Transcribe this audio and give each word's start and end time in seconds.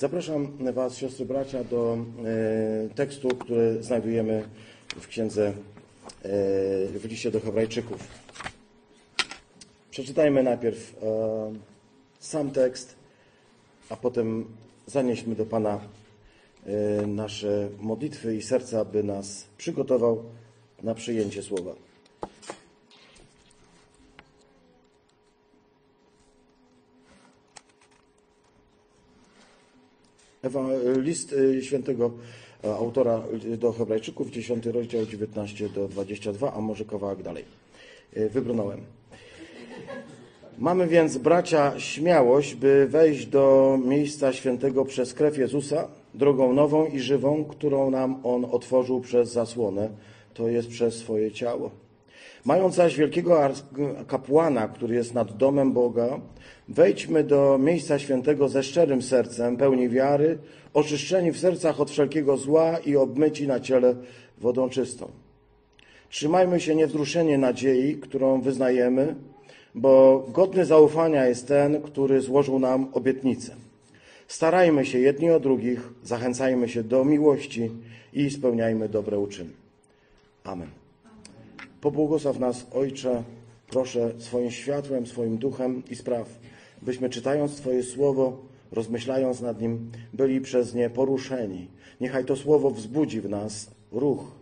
Zapraszam 0.00 0.72
Was, 0.72 0.96
siostry, 0.96 1.24
bracia, 1.24 1.64
do 1.64 1.98
e, 2.24 2.94
tekstu, 2.94 3.28
który 3.28 3.82
znajdujemy 3.82 4.48
w 4.88 5.06
księdze, 5.06 5.48
e, 5.48 5.52
w 6.86 7.04
liście 7.04 7.30
do 7.30 7.40
Hebrajczyków. 7.40 8.08
Przeczytajmy 9.90 10.42
najpierw 10.42 10.94
e, 11.02 11.52
sam 12.18 12.50
tekst, 12.50 12.94
a 13.88 13.96
potem 13.96 14.44
zanieśmy 14.86 15.34
do 15.34 15.46
Pana 15.46 15.80
nasze 17.06 17.68
modlitwy 17.80 18.36
i 18.36 18.42
serca, 18.42 18.80
aby 18.80 19.02
nas 19.02 19.46
przygotował 19.58 20.22
na 20.82 20.94
przyjęcie 20.94 21.42
słowa. 21.42 21.89
List 30.96 31.32
y, 31.32 31.62
świętego 31.62 32.10
e, 32.64 32.74
autora 32.74 33.22
do 33.58 33.72
Hebrajczyków, 33.72 34.30
10 34.30 34.66
rozdział 34.66 35.06
19 35.06 35.68
do 35.68 35.88
22, 35.88 36.52
a 36.52 36.60
może 36.60 36.84
kawałek 36.84 37.22
dalej. 37.22 37.44
Wybrnąłem. 38.30 38.80
Mamy 40.58 40.86
więc, 40.86 41.18
bracia, 41.18 41.80
śmiałość, 41.80 42.54
by 42.54 42.86
wejść 42.86 43.26
do 43.26 43.78
miejsca 43.84 44.32
świętego 44.32 44.84
przez 44.84 45.14
krew 45.14 45.38
Jezusa, 45.38 45.88
drogą 46.14 46.52
nową 46.52 46.86
i 46.86 47.00
żywą, 47.00 47.44
którą 47.44 47.90
nam 47.90 48.20
On 48.24 48.44
otworzył 48.50 49.00
przez 49.00 49.32
zasłonę, 49.32 49.90
to 50.34 50.48
jest 50.48 50.68
przez 50.68 50.94
swoje 50.94 51.32
ciało. 51.32 51.70
Mając 52.44 52.74
zaś 52.74 52.96
wielkiego 52.96 53.40
kapłana, 54.06 54.68
który 54.68 54.94
jest 54.94 55.14
nad 55.14 55.36
domem 55.36 55.72
Boga, 55.72 56.20
wejdźmy 56.68 57.24
do 57.24 57.58
miejsca 57.58 57.98
świętego 57.98 58.48
ze 58.48 58.62
szczerym 58.62 59.02
sercem, 59.02 59.56
pełni 59.56 59.88
wiary, 59.88 60.38
oczyszczeni 60.74 61.32
w 61.32 61.38
sercach 61.38 61.80
od 61.80 61.90
wszelkiego 61.90 62.36
zła 62.36 62.78
i 62.78 62.96
obmyci 62.96 63.48
na 63.48 63.60
ciele 63.60 63.94
wodą 64.38 64.68
czystą. 64.68 65.10
Trzymajmy 66.10 66.60
się 66.60 66.74
niewzruszenie 66.74 67.38
nadziei, 67.38 67.96
którą 67.96 68.40
wyznajemy, 68.40 69.14
bo 69.74 70.24
godny 70.28 70.64
zaufania 70.64 71.26
jest 71.26 71.48
ten, 71.48 71.82
który 71.82 72.20
złożył 72.20 72.58
nam 72.58 72.88
obietnicę. 72.92 73.56
Starajmy 74.28 74.86
się 74.86 74.98
jedni 74.98 75.30
o 75.30 75.40
drugich, 75.40 75.88
zachęcajmy 76.02 76.68
się 76.68 76.82
do 76.84 77.04
miłości 77.04 77.70
i 78.12 78.30
spełniajmy 78.30 78.88
dobre 78.88 79.18
uczyny. 79.18 79.50
Amen. 80.44 80.79
Pobłogosław 81.80 82.38
nas, 82.38 82.66
Ojcze, 82.72 83.22
proszę 83.68 84.12
swoim 84.18 84.50
światłem, 84.50 85.06
swoim 85.06 85.38
duchem 85.38 85.82
i 85.90 85.96
spraw, 85.96 86.38
byśmy 86.82 87.10
czytając 87.10 87.56
Twoje 87.56 87.82
słowo, 87.82 88.38
rozmyślając 88.72 89.40
nad 89.40 89.60
nim, 89.60 89.90
byli 90.12 90.40
przez 90.40 90.74
nie 90.74 90.90
poruszeni. 90.90 91.68
Niechaj 92.00 92.24
to 92.24 92.36
słowo 92.36 92.70
wzbudzi 92.70 93.20
w 93.20 93.28
nas 93.28 93.70
ruch, 93.92 94.32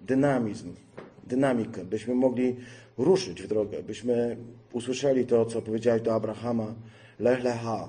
dynamizm, 0.00 0.72
dynamikę, 1.26 1.84
byśmy 1.84 2.14
mogli 2.14 2.56
ruszyć 2.98 3.42
w 3.42 3.46
drogę, 3.46 3.82
byśmy 3.82 4.36
usłyszeli 4.72 5.26
to, 5.26 5.44
co 5.44 5.62
powiedziałeś 5.62 6.02
do 6.02 6.14
Abrahama, 6.14 6.74
lech 7.18 7.44
lecha, 7.44 7.88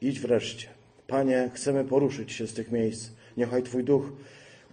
idź 0.00 0.20
wreszcie. 0.20 0.68
Panie, 1.06 1.50
chcemy 1.54 1.84
poruszyć 1.84 2.32
się 2.32 2.46
z 2.46 2.54
tych 2.54 2.72
miejsc. 2.72 3.10
Niechaj 3.36 3.62
Twój 3.62 3.84
duch 3.84 4.12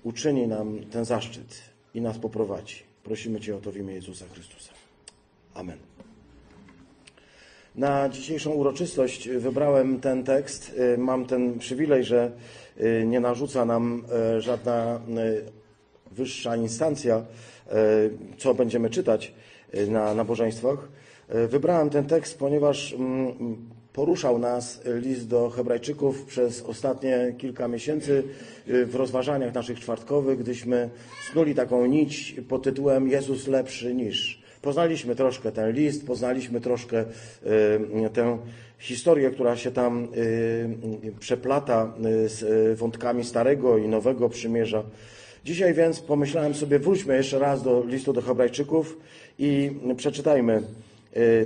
uczyni 0.03 0.47
nam 0.47 0.79
ten 0.91 1.05
zaszczyt 1.05 1.61
i 1.93 2.01
nas 2.01 2.17
poprowadzi. 2.17 2.92
Prosimy 3.03 3.39
Cię 3.39 3.55
o 3.55 3.59
to 3.59 3.71
w 3.71 3.77
imię 3.77 3.93
Jezusa 3.93 4.25
Chrystusa. 4.33 4.71
Amen. 5.53 5.77
Na 7.75 8.09
dzisiejszą 8.09 8.51
uroczystość 8.51 9.29
wybrałem 9.29 9.99
ten 9.99 10.23
tekst. 10.23 10.75
Y, 10.93 10.97
Mam 10.97 11.25
ten 11.25 11.59
przywilej, 11.59 12.03
że 12.03 12.31
y, 12.81 13.03
nie 13.05 13.19
narzuca 13.19 13.65
nam 13.65 14.05
y, 14.37 14.41
żadna 14.41 15.01
wyższa 16.11 16.55
instancja, 16.55 17.25
co 18.37 18.53
będziemy 18.53 18.89
czytać 18.89 19.33
na 19.88 20.13
nabożeństwach. 20.13 20.88
Wybrałem 21.47 21.89
ten 21.89 22.05
tekst, 22.05 22.39
ponieważ 22.39 22.94
mm, 22.94 23.69
poruszał 23.93 24.39
nas 24.39 24.81
list 24.85 25.27
do 25.27 25.49
Hebrajczyków 25.49 26.25
przez 26.25 26.61
ostatnie 26.61 27.35
kilka 27.37 27.67
miesięcy 27.67 28.23
y, 28.67 28.85
w 28.85 28.95
rozważaniach 28.95 29.53
naszych 29.53 29.79
czwartkowych, 29.79 30.39
gdyśmy 30.39 30.89
snuli 31.31 31.55
taką 31.55 31.85
nić 31.85 32.35
pod 32.49 32.63
tytułem 32.63 33.07
Jezus 33.07 33.47
lepszy 33.47 33.93
niż. 33.93 34.43
Poznaliśmy 34.61 35.15
troszkę 35.15 35.51
ten 35.51 35.71
list, 35.71 36.07
poznaliśmy 36.07 36.61
troszkę 36.61 37.01
y, 38.05 38.09
tę 38.13 38.37
historię, 38.79 39.31
która 39.31 39.57
się 39.57 39.71
tam 39.71 40.07
y, 40.15 41.13
przeplata 41.19 41.93
z 42.25 42.77
wątkami 42.79 43.23
Starego 43.23 43.77
i 43.77 43.87
Nowego 43.87 44.29
Przymierza. 44.29 44.83
Dzisiaj 45.45 45.73
więc 45.73 45.99
pomyślałem 45.99 46.53
sobie, 46.53 46.79
wróćmy 46.79 47.15
jeszcze 47.15 47.39
raz 47.39 47.63
do 47.63 47.83
listu 47.87 48.13
do 48.13 48.21
Hebrajczyków 48.21 48.97
i 49.39 49.71
przeczytajmy 49.97 50.63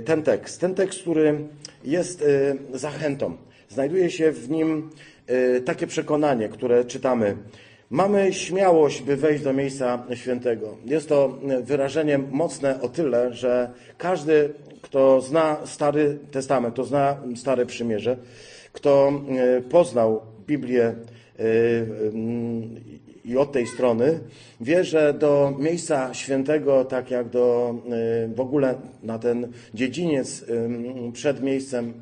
ten 0.04 0.22
tekst. 0.22 0.60
Ten 0.60 0.74
tekst, 0.74 1.00
który 1.00 1.38
jest 1.84 2.22
y, 2.22 2.56
zachętą. 2.74 3.36
Znajduje 3.68 4.10
się 4.10 4.32
w 4.32 4.50
nim 4.50 4.90
y, 5.30 5.60
takie 5.60 5.86
przekonanie, 5.86 6.48
które 6.48 6.84
czytamy. 6.84 7.36
Mamy 7.90 8.32
śmiałość, 8.32 9.02
by 9.02 9.16
wejść 9.16 9.44
do 9.44 9.52
miejsca 9.52 10.06
świętego. 10.14 10.76
Jest 10.84 11.08
to 11.08 11.38
wyrażenie 11.62 12.18
mocne 12.18 12.80
o 12.80 12.88
tyle, 12.88 13.34
że 13.34 13.70
każdy, 13.98 14.50
kto 14.82 15.20
zna 15.20 15.56
Stary 15.64 16.18
Testament, 16.30 16.74
kto 16.74 16.84
zna 16.84 17.16
Stare 17.36 17.66
Przymierze, 17.66 18.16
kto 18.72 19.12
y, 19.58 19.62
poznał 19.62 20.20
Biblię 20.46 20.94
y, 21.40 21.42
y, 21.44 23.07
i 23.28 23.36
od 23.36 23.52
tej 23.52 23.66
strony 23.66 24.20
wie, 24.60 24.84
że 24.84 25.14
do 25.14 25.56
miejsca 25.58 26.14
świętego, 26.14 26.84
tak 26.84 27.10
jak 27.10 27.28
do 27.28 27.74
y, 28.24 28.34
w 28.34 28.40
ogóle 28.40 28.74
na 29.02 29.18
ten 29.18 29.52
dziedziniec 29.74 30.42
y, 30.42 31.12
przed 31.12 31.42
miejscem 31.42 31.92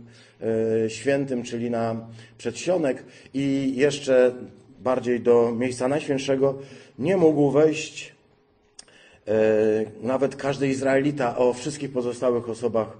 y, 0.86 0.90
świętym, 0.90 1.42
czyli 1.42 1.70
na 1.70 2.06
przedsionek 2.38 3.04
i 3.34 3.72
jeszcze 3.76 4.32
bardziej 4.78 5.20
do 5.20 5.52
miejsca 5.52 5.88
najświętszego, 5.88 6.58
nie 6.98 7.16
mógł 7.16 7.50
wejść 7.50 8.16
nawet 10.02 10.36
każdy 10.36 10.68
Izraelita, 10.68 11.36
o 11.36 11.52
wszystkich 11.52 11.92
pozostałych 11.92 12.48
osobach 12.48 12.96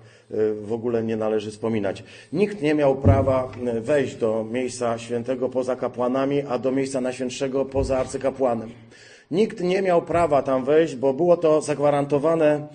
w 0.62 0.72
ogóle 0.72 1.03
nie 1.03 1.16
należy 1.16 1.50
wspominać. 1.50 2.04
Nikt 2.32 2.62
nie 2.62 2.75
miał 2.75 2.97
prawa 2.97 3.53
e, 3.66 3.81
wejść 3.81 4.16
do 4.16 4.47
miejsca 4.50 4.98
świętego 4.98 5.48
poza 5.48 5.76
kapłanami, 5.76 6.42
a 6.48 6.59
do 6.59 6.72
miejsca 6.72 7.00
najświętszego 7.00 7.64
poza 7.64 7.98
arcykapłanem. 7.98 8.70
Nikt 9.31 9.60
nie 9.60 9.82
miał 9.82 10.03
prawa 10.03 10.42
tam 10.42 10.64
wejść, 10.64 10.97
bo 10.97 11.14
było 11.14 11.37
to 11.37 11.60
zagwarantowane 11.60 12.69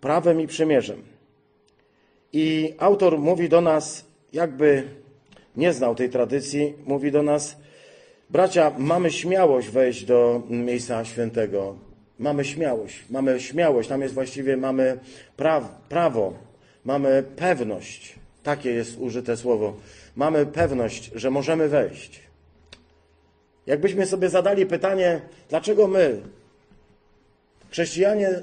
prawem 0.00 0.40
i 0.40 0.46
przymierzem. 0.46 1.02
I 2.32 2.74
autor 2.78 3.18
mówi 3.18 3.48
do 3.48 3.60
nas, 3.60 4.04
jakby 4.32 4.82
nie 5.56 5.72
znał 5.72 5.94
tej 5.94 6.10
tradycji, 6.10 6.74
mówi 6.86 7.12
do 7.12 7.22
nas, 7.22 7.56
bracia, 8.30 8.72
mamy 8.78 9.10
śmiałość 9.10 9.68
wejść 9.68 10.04
do 10.04 10.42
miejsca 10.50 11.04
świętego. 11.04 11.76
Mamy 12.18 12.44
śmiałość, 12.44 13.04
mamy 13.10 13.40
śmiałość, 13.40 13.88
tam 13.88 14.02
jest 14.02 14.14
właściwie, 14.14 14.56
mamy 14.56 14.98
praw, 15.36 15.80
prawo, 15.88 16.49
mamy 16.84 17.24
pewność, 17.36 18.14
takie 18.42 18.70
jest 18.70 18.98
użyte 18.98 19.36
słowo, 19.36 19.76
mamy 20.16 20.46
pewność, 20.46 21.10
że 21.14 21.30
możemy 21.30 21.68
wejść. 21.68 22.20
Jakbyśmy 23.66 24.06
sobie 24.06 24.28
zadali 24.28 24.66
pytanie, 24.66 25.20
dlaczego 25.48 25.86
my, 25.86 26.20
chrześcijanie 27.70 28.28
y, 28.28 28.42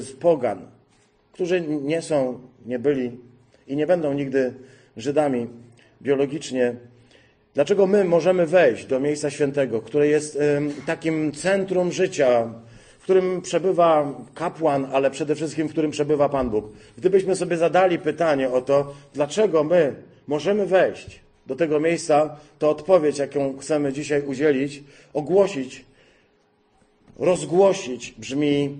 z 0.00 0.12
pogan, 0.12 0.66
którzy 1.32 1.60
nie 1.60 2.02
są, 2.02 2.40
nie 2.66 2.78
byli 2.78 3.18
i 3.66 3.76
nie 3.76 3.86
będą 3.86 4.12
nigdy 4.12 4.54
Żydami 4.96 5.46
biologicznie, 6.02 6.74
dlaczego 7.54 7.86
my 7.86 8.04
możemy 8.04 8.46
wejść 8.46 8.86
do 8.86 9.00
miejsca 9.00 9.30
świętego, 9.30 9.80
które 9.80 10.08
jest 10.08 10.38
takim 10.86 11.32
centrum 11.32 11.92
życia, 11.92 12.54
którym 13.04 13.42
przebywa 13.42 14.14
kapłan, 14.34 14.88
ale 14.92 15.10
przede 15.10 15.34
wszystkim 15.34 15.68
w 15.68 15.72
którym 15.72 15.90
przebywa 15.90 16.28
Pan 16.28 16.50
Bóg. 16.50 16.64
Gdybyśmy 16.98 17.36
sobie 17.36 17.56
zadali 17.56 17.98
pytanie 17.98 18.50
o 18.50 18.60
to, 18.60 18.94
dlaczego 19.14 19.64
my 19.64 19.94
możemy 20.26 20.66
wejść 20.66 21.20
do 21.46 21.56
tego 21.56 21.80
miejsca, 21.80 22.36
to 22.58 22.70
odpowiedź, 22.70 23.18
jaką 23.18 23.58
chcemy 23.58 23.92
dzisiaj 23.92 24.22
udzielić, 24.22 24.82
ogłosić, 25.12 25.84
rozgłosić, 27.18 28.14
brzmi 28.18 28.78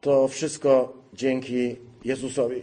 to 0.00 0.28
wszystko 0.28 0.92
dzięki 1.14 1.76
Jezusowi. 2.04 2.62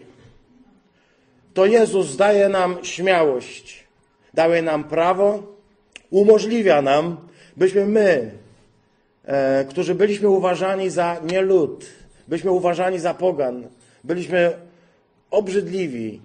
To 1.54 1.66
Jezus 1.66 2.16
daje 2.16 2.50
nam 2.50 2.78
śmiałość, 2.84 3.84
daje 4.34 4.62
nam 4.62 4.84
prawo, 4.84 5.44
umożliwia 6.10 6.82
nam, 6.82 7.18
byśmy 7.58 7.86
my, 7.86 8.32
którzy 9.70 9.96
byliśmy 9.96 10.30
uważani 10.30 10.90
za 10.90 11.18
nielud, 11.31 11.86
byliśmy 12.28 12.52
uważani 12.52 13.00
za 13.00 13.14
pogan, 13.14 13.68
byliśmy 14.04 14.54
obrzydliwi, 15.31 16.22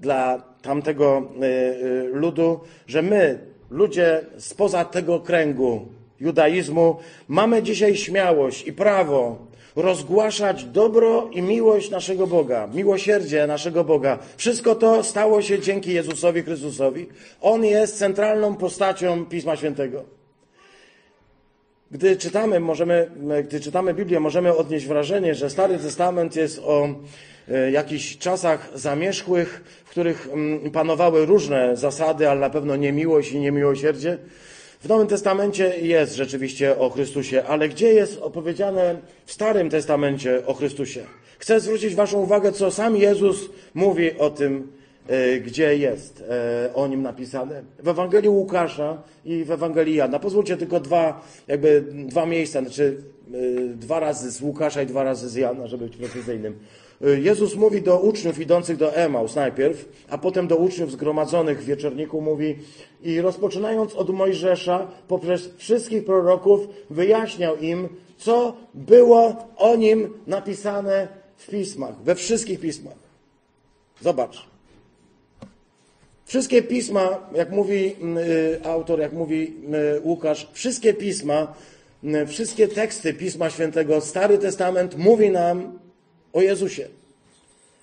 dla 0.00 0.42
tamtego 0.62 1.22
y, 1.42 1.46
y, 1.46 2.10
ludu, 2.12 2.60
że 2.86 3.02
my, 3.02 3.38
ludzie 3.70 4.20
spoza 4.38 4.84
tego 4.84 5.20
kręgu 5.20 5.86
judaizmu, 6.20 6.96
mamy 7.28 7.62
dzisiaj 7.62 7.96
śmiałość 7.96 8.66
i 8.66 8.72
prawo 8.72 9.38
rozgłaszać 9.76 10.64
dobro 10.64 11.28
i 11.32 11.42
miłość 11.42 11.90
naszego 11.90 12.26
Boga, 12.26 12.68
miłosierdzie 12.74 13.46
naszego 13.46 13.84
Boga. 13.84 14.18
Wszystko 14.36 14.74
to 14.74 15.04
stało 15.04 15.42
się 15.42 15.58
dzięki 15.58 15.92
Jezusowi 15.92 16.42
Chrystusowi. 16.42 17.06
On 17.40 17.64
jest 17.64 17.98
centralną 17.98 18.56
postacią 18.56 19.26
Pisma 19.26 19.56
Świętego. 19.56 20.17
Gdy 21.90 22.16
czytamy, 22.16 22.60
możemy, 22.60 23.10
gdy 23.44 23.60
czytamy 23.60 23.94
Biblię, 23.94 24.20
możemy 24.20 24.56
odnieść 24.56 24.86
wrażenie, 24.86 25.34
że 25.34 25.50
Stary 25.50 25.78
Testament 25.78 26.36
jest 26.36 26.58
o 26.58 26.88
e, 27.48 27.70
jakichś 27.70 28.18
czasach 28.18 28.70
zamierzchłych, 28.74 29.62
w 29.84 29.90
których 29.90 30.28
mm, 30.32 30.70
panowały 30.70 31.26
różne 31.26 31.76
zasady, 31.76 32.28
ale 32.30 32.40
na 32.40 32.50
pewno 32.50 32.76
nie 32.76 32.92
miłość 32.92 33.32
i 33.32 33.40
niemiłosierdzie. 33.40 34.18
W 34.80 34.88
Nowym 34.88 35.06
Testamencie 35.06 35.78
jest 35.78 36.14
rzeczywiście 36.14 36.78
o 36.78 36.90
Chrystusie, 36.90 37.44
ale 37.44 37.68
gdzie 37.68 37.92
jest 37.92 38.18
opowiedziane 38.18 38.96
w 39.26 39.32
Starym 39.32 39.70
Testamencie 39.70 40.46
o 40.46 40.54
Chrystusie? 40.54 41.04
Chcę 41.38 41.60
zwrócić 41.60 41.94
Waszą 41.94 42.18
uwagę, 42.18 42.52
co 42.52 42.70
sam 42.70 42.96
Jezus 42.96 43.48
mówi 43.74 44.18
o 44.18 44.30
tym, 44.30 44.72
gdzie 45.44 45.76
jest 45.76 46.24
e, 46.28 46.74
o 46.74 46.86
nim 46.86 47.02
napisane. 47.02 47.62
W 47.78 47.88
Ewangelii 47.88 48.28
Łukasza 48.28 49.02
i 49.24 49.44
w 49.44 49.50
Ewangelii 49.50 49.94
Jana. 49.94 50.18
Pozwólcie 50.18 50.56
tylko 50.56 50.80
dwa, 50.80 51.24
jakby 51.48 51.84
dwa 52.06 52.26
miejsca, 52.26 52.60
znaczy 52.60 53.02
e, 53.28 53.74
dwa 53.74 54.00
razy 54.00 54.30
z 54.30 54.40
Łukasza 54.40 54.82
i 54.82 54.86
dwa 54.86 55.02
razy 55.02 55.28
z 55.28 55.34
Jana, 55.34 55.66
żeby 55.66 55.84
być 55.84 55.96
precyzyjnym. 55.96 56.58
Jezus 57.00 57.56
mówi 57.56 57.82
do 57.82 58.00
uczniów 58.00 58.38
idących 58.38 58.76
do 58.76 58.94
Emaus 58.94 59.34
najpierw, 59.34 59.88
a 60.08 60.18
potem 60.18 60.46
do 60.48 60.56
uczniów 60.56 60.92
zgromadzonych 60.92 61.62
w 61.62 61.64
wieczorniku 61.64 62.20
mówi 62.20 62.56
i 63.02 63.20
rozpoczynając 63.20 63.94
od 63.94 64.10
Mojżesza, 64.10 64.86
poprzez 65.08 65.50
wszystkich 65.56 66.04
proroków 66.04 66.60
wyjaśniał 66.90 67.56
im, 67.56 67.88
co 68.16 68.56
było 68.74 69.36
o 69.56 69.76
nim 69.76 70.08
napisane 70.26 71.08
w 71.36 71.50
pismach, 71.50 72.02
we 72.02 72.14
wszystkich 72.14 72.60
pismach. 72.60 72.96
Zobacz. 74.00 74.57
Wszystkie 76.28 76.62
pisma, 76.62 77.30
jak 77.34 77.50
mówi 77.50 77.96
y, 78.62 78.64
autor, 78.64 79.00
jak 79.00 79.12
mówi 79.12 79.54
y, 79.96 80.00
Łukasz, 80.00 80.48
wszystkie 80.52 80.94
pisma, 80.94 81.54
y, 82.04 82.26
wszystkie 82.26 82.68
teksty 82.68 83.14
Pisma 83.14 83.50
Świętego, 83.50 84.00
Stary 84.00 84.38
Testament 84.38 84.98
mówi 84.98 85.30
nam 85.30 85.78
o 86.32 86.40
Jezusie. 86.40 86.88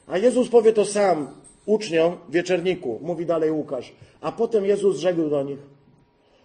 A 0.07 0.17
Jezus 0.17 0.49
powie 0.49 0.73
to 0.73 0.85
sam 0.85 1.27
uczniom 1.65 2.17
w 2.29 2.31
wieczerniku, 2.31 2.99
mówi 3.01 3.25
dalej 3.25 3.51
Łukasz. 3.51 3.93
A 4.21 4.31
potem 4.31 4.65
Jezus 4.65 4.97
rzekł 4.97 5.29
do 5.29 5.43
nich: 5.43 5.59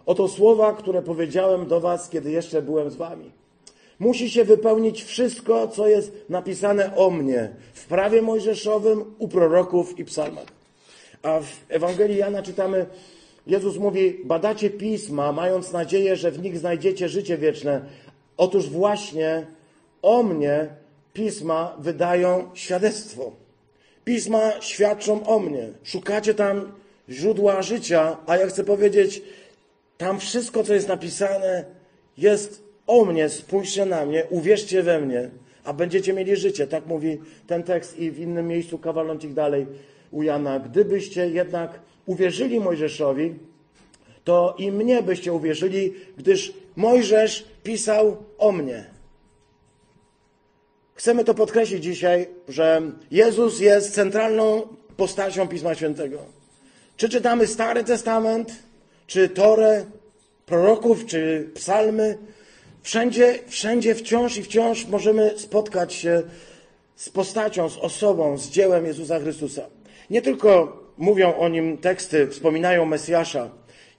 Oto 0.05 0.27
słowa, 0.27 0.73
które 0.73 1.01
powiedziałem 1.01 1.67
do 1.67 1.79
was, 1.81 2.09
kiedy 2.09 2.31
jeszcze 2.31 2.61
byłem 2.61 2.89
z 2.89 2.95
wami. 2.95 3.31
Musi 3.99 4.29
się 4.29 4.45
wypełnić 4.45 5.03
wszystko, 5.03 5.67
co 5.67 5.87
jest 5.87 6.11
napisane 6.29 6.95
o 6.95 7.09
mnie 7.09 7.49
w 7.73 7.85
prawie 7.85 8.21
mojżeszowym, 8.21 9.03
u 9.19 9.27
proroków 9.27 9.99
i 9.99 10.05
psalmach. 10.05 10.60
A 11.23 11.39
w 11.39 11.65
Ewangelii 11.69 12.17
Jana 12.17 12.43
czytamy, 12.43 12.85
Jezus 13.47 13.77
mówi, 13.77 14.17
badacie 14.23 14.69
pisma, 14.69 15.31
mając 15.31 15.71
nadzieję, 15.71 16.15
że 16.15 16.31
w 16.31 16.39
nich 16.39 16.57
znajdziecie 16.57 17.09
życie 17.09 17.37
wieczne. 17.37 17.81
Otóż 18.37 18.69
właśnie 18.69 19.45
o 20.01 20.23
mnie 20.23 20.67
pisma 21.13 21.75
wydają 21.79 22.49
świadectwo. 22.53 23.31
Pisma 24.03 24.61
świadczą 24.61 25.27
o 25.27 25.39
mnie. 25.39 25.69
Szukacie 25.83 26.33
tam 26.33 26.71
źródła 27.09 27.61
życia, 27.61 28.17
a 28.27 28.37
ja 28.37 28.47
chcę 28.47 28.63
powiedzieć, 28.63 29.21
tam 29.97 30.19
wszystko, 30.19 30.63
co 30.63 30.73
jest 30.73 30.87
napisane, 30.87 31.65
jest 32.17 32.63
o 32.87 33.05
mnie. 33.05 33.29
Spójrzcie 33.29 33.85
na 33.85 34.05
mnie, 34.05 34.25
uwierzcie 34.29 34.83
we 34.83 35.01
mnie, 35.01 35.29
a 35.63 35.73
będziecie 35.73 36.13
mieli 36.13 36.35
życie. 36.35 36.67
Tak 36.67 36.85
mówi 36.85 37.17
ten 37.47 37.63
tekst 37.63 37.99
i 37.99 38.11
w 38.11 38.19
innym 38.19 38.47
miejscu 38.47 38.77
kawalącik 38.77 39.33
dalej 39.33 39.65
u 40.11 40.23
Jana. 40.23 40.59
Gdybyście 40.59 41.29
jednak 41.29 41.79
uwierzyli 42.05 42.59
Mojżeszowi, 42.59 43.35
to 44.23 44.55
i 44.57 44.71
mnie 44.71 45.03
byście 45.03 45.33
uwierzyli, 45.33 45.93
gdyż 46.17 46.53
Mojżesz 46.75 47.45
pisał 47.63 48.17
o 48.37 48.51
mnie. 48.51 48.85
Chcemy 50.93 51.23
to 51.23 51.33
podkreślić 51.33 51.83
dzisiaj, 51.83 52.27
że 52.47 52.81
Jezus 53.11 53.59
jest 53.59 53.93
centralną 53.93 54.67
postacią 54.97 55.47
Pisma 55.47 55.75
Świętego. 55.75 56.17
Czy 56.97 57.09
czytamy 57.09 57.47
Stary 57.47 57.83
Testament, 57.83 58.53
czy 59.07 59.29
Torę, 59.29 59.85
proroków, 60.45 61.05
czy 61.05 61.49
psalmy, 61.53 62.17
wszędzie, 62.81 63.39
wszędzie 63.47 63.95
wciąż 63.95 64.37
i 64.37 64.43
wciąż 64.43 64.85
możemy 64.85 65.33
spotkać 65.37 65.93
się 65.93 66.23
z 66.95 67.09
postacią, 67.09 67.69
z 67.69 67.77
osobą, 67.77 68.37
z 68.37 68.49
dziełem 68.49 68.85
Jezusa 68.85 69.19
Chrystusa. 69.19 69.65
Nie 70.11 70.21
tylko 70.21 70.77
mówią 70.97 71.35
o 71.35 71.49
nim 71.49 71.77
teksty, 71.77 72.27
wspominają 72.27 72.85
Mesjasza. 72.85 73.49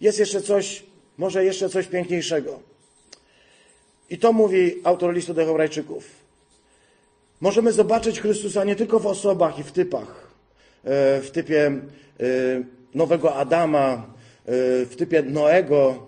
Jest 0.00 0.18
jeszcze 0.18 0.42
coś, 0.42 0.82
może 1.18 1.44
jeszcze 1.44 1.68
coś 1.68 1.86
piękniejszego. 1.86 2.60
I 4.10 4.18
to 4.18 4.32
mówi 4.32 4.74
autor 4.84 5.14
listu 5.14 5.34
do 5.34 5.46
Hebrajczyków. 5.46 6.04
Możemy 7.40 7.72
zobaczyć 7.72 8.20
Chrystusa 8.20 8.64
nie 8.64 8.76
tylko 8.76 8.98
w 8.98 9.06
osobach 9.06 9.58
i 9.58 9.62
w 9.62 9.72
typach. 9.72 10.30
E, 10.84 11.20
w 11.20 11.30
typie 11.30 11.66
e, 11.66 11.72
nowego 12.94 13.34
Adama, 13.34 14.06
e, 14.46 14.52
w 14.86 14.96
typie 14.96 15.22
Noego, 15.22 16.06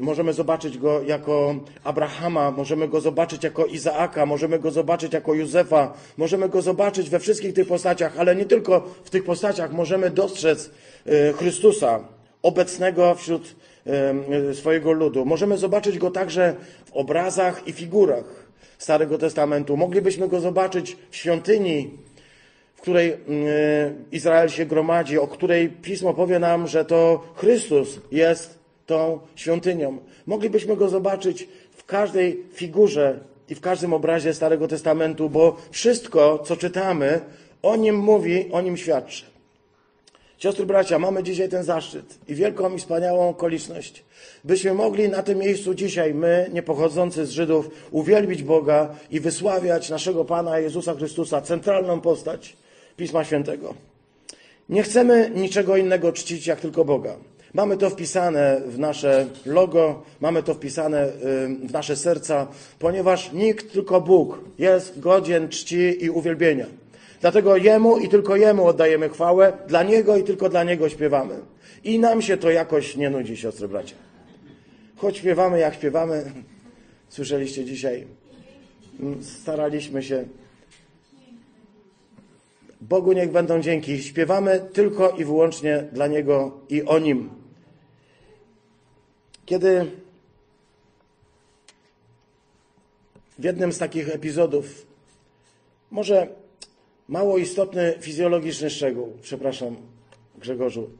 Możemy 0.00 0.32
zobaczyć 0.32 0.78
go 0.78 1.02
jako 1.02 1.54
Abrahama, 1.84 2.50
możemy 2.50 2.88
go 2.88 3.00
zobaczyć 3.00 3.44
jako 3.44 3.66
Izaaka, 3.66 4.26
możemy 4.26 4.58
go 4.58 4.70
zobaczyć 4.70 5.12
jako 5.12 5.34
Józefa, 5.34 5.92
możemy 6.16 6.48
go 6.48 6.62
zobaczyć 6.62 7.10
we 7.10 7.18
wszystkich 7.18 7.54
tych 7.54 7.68
postaciach, 7.68 8.18
ale 8.18 8.36
nie 8.36 8.44
tylko 8.44 8.80
w 9.04 9.10
tych 9.10 9.24
postaciach 9.24 9.72
możemy 9.72 10.10
dostrzec 10.10 10.70
Chrystusa 11.36 12.00
obecnego 12.42 13.14
wśród 13.14 13.56
swojego 14.54 14.92
ludu. 14.92 15.24
Możemy 15.24 15.58
zobaczyć 15.58 15.98
go 15.98 16.10
także 16.10 16.54
w 16.84 16.92
obrazach 16.92 17.68
i 17.68 17.72
figurach. 17.72 18.50
Starego 18.78 19.18
Testamentu. 19.18 19.76
Moglibyśmy 19.76 20.28
go 20.28 20.40
zobaczyć 20.40 20.96
w 21.10 21.16
świątyni, 21.16 21.90
w 22.74 22.80
której 22.80 23.12
mm, 23.12 24.04
Izrael 24.12 24.48
się 24.48 24.66
gromadzi, 24.66 25.18
o 25.18 25.26
której 25.26 25.68
Pismo 25.68 26.14
powie 26.14 26.38
nam, 26.38 26.66
że 26.66 26.84
to 26.84 27.22
Chrystus 27.36 28.00
jest 28.12 28.59
tą 28.90 29.20
świątynią. 29.36 29.98
Moglibyśmy 30.26 30.76
go 30.76 30.88
zobaczyć 30.88 31.48
w 31.76 31.84
każdej 31.84 32.44
figurze 32.52 33.20
i 33.48 33.54
w 33.54 33.60
każdym 33.60 33.92
obrazie 33.92 34.34
Starego 34.34 34.68
Testamentu, 34.68 35.30
bo 35.30 35.56
wszystko, 35.70 36.38
co 36.38 36.56
czytamy, 36.56 37.20
o 37.62 37.76
nim 37.76 37.96
mówi, 37.96 38.48
o 38.52 38.60
nim 38.60 38.76
świadczy. 38.76 39.24
Siostry, 40.38 40.66
bracia, 40.66 40.98
mamy 40.98 41.22
dzisiaj 41.22 41.48
ten 41.48 41.64
zaszczyt 41.64 42.18
i 42.28 42.34
wielką 42.34 42.74
i 42.74 42.78
wspaniałą 42.78 43.28
okoliczność, 43.28 44.04
byśmy 44.44 44.74
mogli 44.74 45.08
na 45.08 45.22
tym 45.22 45.38
miejscu 45.38 45.74
dzisiaj, 45.74 46.14
my, 46.14 46.50
nie 46.52 46.62
pochodzący 46.62 47.26
z 47.26 47.30
Żydów, 47.30 47.70
uwielbić 47.90 48.42
Boga 48.42 48.94
i 49.10 49.20
wysławiać 49.20 49.90
naszego 49.90 50.24
Pana 50.24 50.58
Jezusa 50.58 50.94
Chrystusa, 50.94 51.42
centralną 51.42 52.00
postać 52.00 52.56
Pisma 52.96 53.24
Świętego. 53.24 53.74
Nie 54.68 54.82
chcemy 54.82 55.30
niczego 55.34 55.76
innego 55.76 56.12
czcić, 56.12 56.46
jak 56.46 56.60
tylko 56.60 56.84
Boga. 56.84 57.29
Mamy 57.54 57.76
to 57.76 57.90
wpisane 57.90 58.60
w 58.66 58.78
nasze 58.78 59.26
logo, 59.46 60.02
mamy 60.20 60.42
to 60.42 60.54
wpisane 60.54 61.06
w 61.66 61.72
nasze 61.72 61.96
serca, 61.96 62.46
ponieważ 62.78 63.32
nikt, 63.32 63.72
tylko 63.72 64.00
Bóg 64.00 64.40
jest 64.58 65.00
godzien 65.00 65.48
czci 65.48 66.04
i 66.04 66.10
uwielbienia. 66.10 66.66
Dlatego 67.20 67.56
Jemu 67.56 67.98
i 67.98 68.08
tylko 68.08 68.36
Jemu 68.36 68.66
oddajemy 68.66 69.08
chwałę, 69.08 69.52
dla 69.68 69.82
Niego 69.82 70.16
i 70.16 70.24
tylko 70.24 70.48
dla 70.48 70.64
Niego 70.64 70.88
śpiewamy. 70.88 71.34
I 71.84 71.98
nam 71.98 72.22
się 72.22 72.36
to 72.36 72.50
jakoś 72.50 72.96
nie 72.96 73.10
nudzi, 73.10 73.36
siostry 73.36 73.68
bracia. 73.68 73.94
Choć 74.96 75.16
śpiewamy 75.16 75.58
jak 75.58 75.74
śpiewamy, 75.74 76.32
słyszeliście 77.08 77.64
dzisiaj, 77.64 78.06
mm, 79.00 79.24
staraliśmy 79.24 80.02
się. 80.02 80.24
Bogu 82.80 83.12
niech 83.12 83.32
będą 83.32 83.60
dzięki. 83.60 84.02
Śpiewamy 84.02 84.60
tylko 84.72 85.10
i 85.10 85.24
wyłącznie 85.24 85.84
dla 85.92 86.06
Niego 86.06 86.60
i 86.68 86.82
o 86.82 86.98
Nim. 86.98 87.39
Kiedy 89.50 89.90
w 93.38 93.44
jednym 93.44 93.72
z 93.72 93.78
takich 93.78 94.08
epizodów, 94.08 94.86
może 95.90 96.28
mało 97.08 97.38
istotny 97.38 97.94
fizjologiczny 98.00 98.70
szczegół, 98.70 99.16
przepraszam 99.22 99.76
Grzegorzu. 100.38 100.90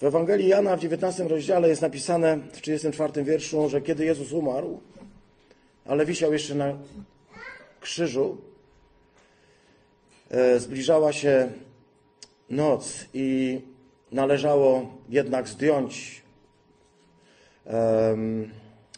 W 0.00 0.04
Ewangelii 0.04 0.48
Jana 0.48 0.76
w 0.76 0.80
19 0.80 1.28
rozdziale 1.28 1.68
jest 1.68 1.82
napisane 1.82 2.38
w 2.52 2.60
34 2.60 3.24
wierszu, 3.24 3.68
że 3.68 3.80
kiedy 3.80 4.04
Jezus 4.04 4.32
umarł, 4.32 4.80
ale 5.84 6.06
wisiał 6.06 6.32
jeszcze 6.32 6.54
na 6.54 6.78
krzyżu, 7.80 8.38
e, 10.30 10.60
zbliżała 10.60 11.12
się 11.12 11.52
noc 12.48 13.06
i 13.14 13.60
należało 14.12 14.94
jednak 15.08 15.48
zdjąć 15.48 16.22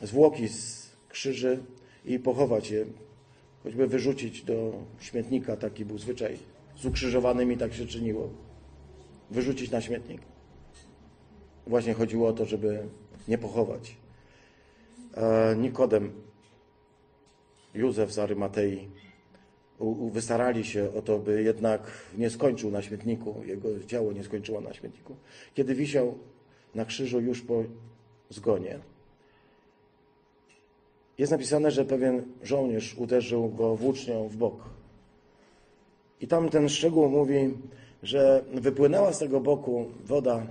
zwłoki 0.03 0.49
z 0.49 0.91
krzyży 1.09 1.59
i 2.05 2.19
pochować 2.19 2.71
je, 2.71 2.87
choćby 3.63 3.87
wyrzucić 3.87 4.43
do 4.43 4.73
śmietnika, 5.01 5.57
taki 5.57 5.85
był 5.85 5.99
zwyczaj. 5.99 6.39
Z 6.77 6.87
ukrzyżowanymi 6.87 7.57
tak 7.57 7.75
się 7.75 7.87
czyniło. 7.87 8.29
Wyrzucić 9.31 9.71
na 9.71 9.81
śmietnik. 9.81 10.23
Właśnie 11.67 11.95
chodziło 11.95 12.29
o 12.29 12.33
to, 12.33 12.45
żeby 12.45 12.87
nie 13.29 13.39
pochować. 13.39 13.97
E, 15.15 15.57
Nikodem, 15.57 16.13
Józef 17.75 18.13
z 18.13 18.19
Arymatei 18.19 18.89
wystarali 20.13 20.65
się 20.65 20.95
o 20.95 21.03
to, 21.03 21.19
by 21.19 21.43
jednak 21.43 21.93
nie 22.19 22.31
skończył 22.31 22.71
na 22.71 22.83
śmietniku, 22.83 23.43
jego 23.45 23.69
ciało 23.87 24.13
nie 24.13 24.25
skończyło 24.25 24.61
na 24.61 24.75
śmietniku. 24.75 25.17
Kiedy 25.55 25.75
wisiał 25.75 26.19
na 26.75 26.85
krzyżu 26.85 27.21
już 27.21 27.43
po 27.43 27.65
zgonie, 28.33 28.79
jest 31.19 31.33
napisane, 31.33 31.71
że 31.71 31.85
pewien 31.85 32.23
żołnierz 32.43 32.95
uderzył 32.95 33.49
go 33.49 33.77
włócznią 33.77 34.29
w 34.29 34.37
bok. 34.37 34.57
I 36.21 36.27
tam 36.29 36.49
ten 36.49 36.69
szczegół 36.69 37.09
mówi, 37.09 37.55
że 38.03 38.45
wypłynęła 38.53 39.13
z 39.13 39.19
tego 39.19 39.41
boku 39.41 39.87
woda 40.05 40.47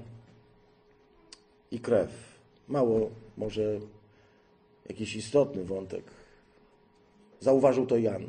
i 1.71 1.79
krew. 1.79 2.09
Mało 2.67 3.09
może 3.37 3.79
jakiś 4.89 5.15
istotny 5.15 5.63
wątek. 5.63 6.03
Zauważył 7.39 7.85
to 7.85 7.97
Jan, 7.97 8.23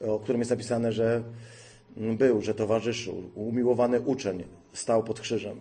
o 0.00 0.18
którym 0.18 0.40
jest 0.40 0.50
napisane, 0.50 0.92
że 0.92 1.22
był, 1.96 2.42
że 2.42 2.54
towarzyszył, 2.54 3.22
umiłowany 3.34 4.00
uczeń 4.00 4.44
stał 4.72 5.02
pod 5.04 5.20
krzyżem. 5.20 5.60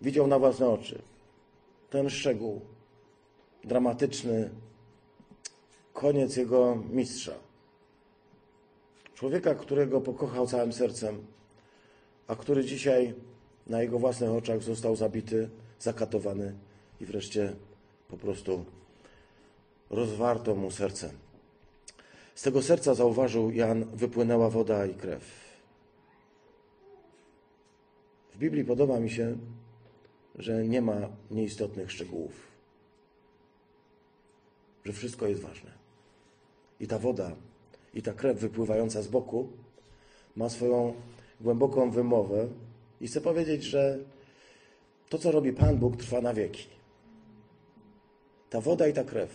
Widział 0.00 0.26
na 0.26 0.38
własne 0.38 0.68
oczy 0.68 1.02
ten 1.92 2.10
szczegół, 2.10 2.60
dramatyczny 3.64 4.50
koniec 5.92 6.36
jego 6.36 6.82
mistrza. 6.90 7.34
Człowieka, 9.14 9.54
którego 9.54 10.00
pokochał 10.00 10.46
całym 10.46 10.72
sercem, 10.72 11.26
a 12.26 12.36
który 12.36 12.64
dzisiaj 12.64 13.14
na 13.66 13.82
jego 13.82 13.98
własnych 13.98 14.30
oczach 14.30 14.62
został 14.62 14.96
zabity, 14.96 15.50
zakatowany 15.78 16.54
i 17.00 17.06
wreszcie 17.06 17.52
po 18.08 18.16
prostu 18.16 18.64
rozwarto 19.90 20.54
mu 20.54 20.70
serce. 20.70 21.12
Z 22.34 22.42
tego 22.42 22.62
serca, 22.62 22.94
zauważył 22.94 23.50
Jan, 23.50 23.84
wypłynęła 23.84 24.50
woda 24.50 24.86
i 24.86 24.94
krew. 24.94 25.24
W 28.34 28.38
Biblii 28.38 28.64
podoba 28.64 29.00
mi 29.00 29.10
się, 29.10 29.36
że 30.38 30.68
nie 30.68 30.82
ma 30.82 31.08
nieistotnych 31.30 31.92
szczegółów, 31.92 32.32
że 34.84 34.92
wszystko 34.92 35.26
jest 35.26 35.40
ważne. 35.40 35.70
I 36.80 36.86
ta 36.86 36.98
woda, 36.98 37.36
i 37.94 38.02
ta 38.02 38.12
krew 38.12 38.38
wypływająca 38.38 39.02
z 39.02 39.08
boku 39.08 39.48
ma 40.36 40.48
swoją 40.48 40.94
głęboką 41.40 41.90
wymowę. 41.90 42.48
I 43.00 43.06
chcę 43.06 43.20
powiedzieć, 43.20 43.62
że 43.62 43.98
to, 45.08 45.18
co 45.18 45.32
robi 45.32 45.52
Pan 45.52 45.78
Bóg, 45.78 45.96
trwa 45.96 46.20
na 46.20 46.34
wieki. 46.34 46.66
Ta 48.50 48.60
woda 48.60 48.88
i 48.88 48.92
ta 48.92 49.04
krew 49.04 49.30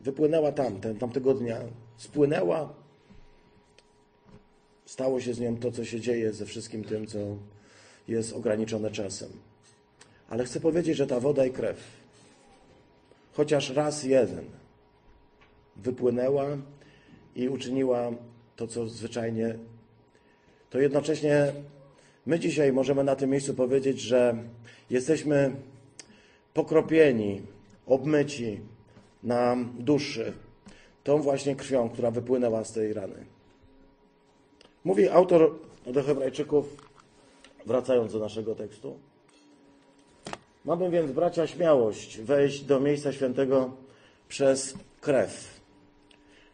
wypłynęła 0.00 0.52
tam, 0.52 0.80
ten, 0.80 0.98
tamtego 0.98 1.34
dnia, 1.34 1.60
spłynęła. 1.96 2.74
Stało 4.86 5.20
się 5.20 5.34
z 5.34 5.40
nią 5.40 5.56
to, 5.56 5.72
co 5.72 5.84
się 5.84 6.00
dzieje 6.00 6.32
ze 6.32 6.46
wszystkim 6.46 6.84
tym, 6.84 7.06
co 7.06 7.18
jest 8.08 8.32
ograniczone 8.32 8.90
czasem. 8.90 9.30
Ale 10.30 10.44
chcę 10.44 10.60
powiedzieć, 10.60 10.96
że 10.96 11.06
ta 11.06 11.20
woda 11.20 11.46
i 11.46 11.50
krew, 11.50 11.76
chociaż 13.32 13.70
raz 13.70 14.04
jeden, 14.04 14.44
wypłynęła 15.76 16.46
i 17.36 17.48
uczyniła 17.48 18.10
to, 18.56 18.66
co 18.66 18.86
zwyczajnie, 18.86 19.58
to 20.70 20.78
jednocześnie 20.78 21.52
my 22.26 22.38
dzisiaj 22.38 22.72
możemy 22.72 23.04
na 23.04 23.16
tym 23.16 23.30
miejscu 23.30 23.54
powiedzieć, 23.54 24.00
że 24.00 24.36
jesteśmy 24.90 25.54
pokropieni, 26.54 27.42
obmyci 27.86 28.60
na 29.22 29.56
duszy 29.78 30.32
tą 31.04 31.22
właśnie 31.22 31.56
krwią, 31.56 31.88
która 31.88 32.10
wypłynęła 32.10 32.64
z 32.64 32.72
tej 32.72 32.92
rany. 32.92 33.26
Mówi 34.84 35.08
autor 35.08 35.54
do 35.86 36.02
Hebrajczyków, 36.02 36.76
wracając 37.66 38.12
do 38.12 38.18
naszego 38.18 38.54
tekstu. 38.54 38.98
Mamy 40.64 40.90
więc, 40.90 41.12
bracia, 41.12 41.46
śmiałość 41.46 42.20
wejść 42.20 42.62
do 42.62 42.80
miejsca 42.80 43.12
świętego 43.12 43.70
przez 44.28 44.74
krew. 45.00 45.60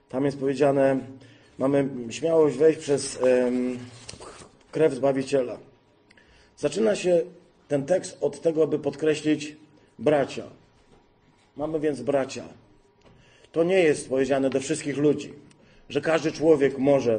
Tam 0.09 0.25
jest 0.25 0.39
powiedziane, 0.39 0.99
mamy 1.59 1.89
śmiałość 2.11 2.57
wejść 2.57 2.81
przez 2.81 3.19
krew 4.71 4.95
Zbawiciela. 4.95 5.59
Zaczyna 6.57 6.97
się 6.97 7.21
ten 7.69 7.87
tekst 7.87 8.19
od 8.21 8.41
tego, 8.41 8.67
by 8.67 8.79
podkreślić 8.79 9.57
bracia. 9.99 10.45
Mamy 11.57 11.81
więc 11.81 12.01
bracia. 12.01 12.45
To 13.53 13.65
nie 13.65 13.81
jest 13.81 14.09
powiedziane 14.09 14.51
do 14.51 14.61
wszystkich 14.61 14.97
ludzi, 14.97 15.33
że 15.89 16.01
każdy 16.01 16.33
człowiek 16.33 16.79
może 16.79 17.19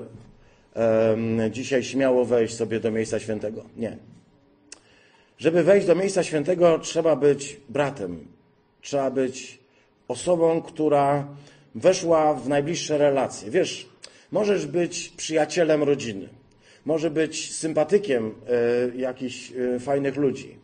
dzisiaj 1.51 1.83
śmiało 1.83 2.25
wejść 2.25 2.55
sobie 2.55 2.79
do 2.79 2.91
miejsca 2.91 3.19
świętego. 3.19 3.63
Nie. 3.77 3.97
Żeby 5.37 5.63
wejść 5.63 5.87
do 5.87 5.95
miejsca 5.95 6.23
świętego, 6.23 6.79
trzeba 6.79 7.15
być 7.15 7.57
bratem, 7.69 8.27
trzeba 8.81 9.11
być 9.11 9.59
osobą, 10.07 10.61
która 10.61 11.27
weszła 11.75 12.33
w 12.33 12.49
najbliższe 12.49 12.97
relacje. 12.97 13.51
Wiesz, 13.51 13.89
możesz 14.31 14.65
być 14.65 15.09
przyjacielem 15.09 15.83
rodziny, 15.83 16.29
może 16.85 17.09
być 17.09 17.55
sympatykiem 17.55 18.31
y, 18.93 18.97
jakichś 18.97 19.51
y, 19.51 19.79
fajnych 19.79 20.15
ludzi, 20.15 20.57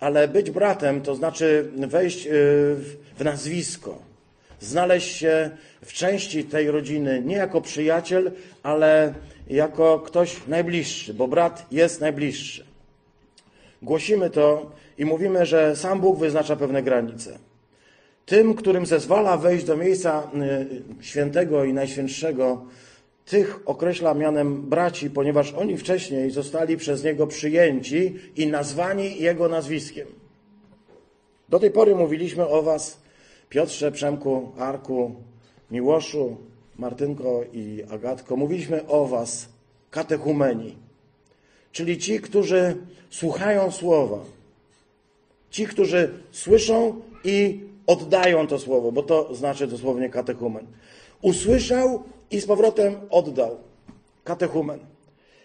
ale 0.00 0.28
być 0.28 0.50
bratem 0.50 1.00
to 1.00 1.14
znaczy 1.14 1.70
wejść 1.76 2.26
y, 2.26 2.30
w 3.18 3.24
nazwisko, 3.24 3.98
znaleźć 4.60 5.16
się 5.16 5.50
w 5.84 5.92
części 5.92 6.44
tej 6.44 6.70
rodziny 6.70 7.22
nie 7.26 7.36
jako 7.36 7.60
przyjaciel, 7.60 8.30
ale 8.62 9.14
jako 9.48 10.00
ktoś 10.00 10.46
najbliższy, 10.46 11.14
bo 11.14 11.28
brat 11.28 11.66
jest 11.70 12.00
najbliższy. 12.00 12.69
Głosimy 13.82 14.30
to 14.30 14.70
i 14.98 15.04
mówimy, 15.04 15.46
że 15.46 15.76
sam 15.76 16.00
Bóg 16.00 16.18
wyznacza 16.18 16.56
pewne 16.56 16.82
granice. 16.82 17.38
Tym, 18.26 18.54
którym 18.54 18.86
zezwala 18.86 19.36
wejść 19.36 19.64
do 19.64 19.76
miejsca 19.76 20.30
y, 21.00 21.04
świętego 21.04 21.64
i 21.64 21.72
najświętszego, 21.72 22.64
tych 23.24 23.60
określa 23.66 24.14
mianem 24.14 24.62
braci, 24.62 25.10
ponieważ 25.10 25.52
oni 25.52 25.76
wcześniej 25.76 26.30
zostali 26.30 26.76
przez 26.76 27.04
Niego 27.04 27.26
przyjęci 27.26 28.14
i 28.36 28.46
nazwani 28.46 29.20
Jego 29.22 29.48
nazwiskiem. 29.48 30.06
Do 31.48 31.58
tej 31.58 31.70
pory 31.70 31.94
mówiliśmy 31.94 32.48
o 32.48 32.62
Was, 32.62 33.00
Piotrze, 33.48 33.92
Przemku, 33.92 34.52
Arku, 34.58 35.14
Miłoszu, 35.70 36.36
Martynko 36.78 37.44
i 37.52 37.82
Agatko. 37.90 38.36
Mówiliśmy 38.36 38.86
o 38.86 39.06
Was, 39.06 39.48
katechumeni 39.90 40.89
czyli 41.72 41.98
ci, 41.98 42.20
którzy 42.20 42.76
słuchają 43.10 43.70
słowa. 43.70 44.18
Ci, 45.50 45.66
którzy 45.66 46.10
słyszą 46.30 47.00
i 47.24 47.60
oddają 47.86 48.46
to 48.46 48.58
słowo, 48.58 48.92
bo 48.92 49.02
to 49.02 49.34
znaczy 49.34 49.66
dosłownie 49.66 50.08
katechumen. 50.08 50.66
Usłyszał 51.22 52.02
i 52.30 52.40
z 52.40 52.46
powrotem 52.46 52.94
oddał. 53.10 53.58
Katechumen. 54.24 54.78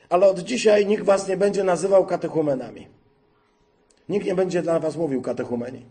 Ale 0.09 0.27
od 0.27 0.39
dzisiaj 0.39 0.85
nikt 0.85 1.03
was 1.03 1.27
nie 1.27 1.37
będzie 1.37 1.63
nazywał 1.63 2.05
katechumenami. 2.05 2.87
Nikt 4.09 4.25
nie 4.25 4.35
będzie 4.35 4.61
dla 4.61 4.79
was 4.79 4.95
mówił 4.95 5.21
katechumeni. 5.21 5.85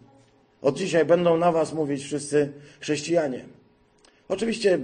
Od 0.62 0.78
dzisiaj 0.78 1.04
będą 1.04 1.36
na 1.36 1.52
was 1.52 1.72
mówić 1.72 2.04
wszyscy 2.04 2.52
chrześcijanie. 2.80 3.44
Oczywiście 4.28 4.78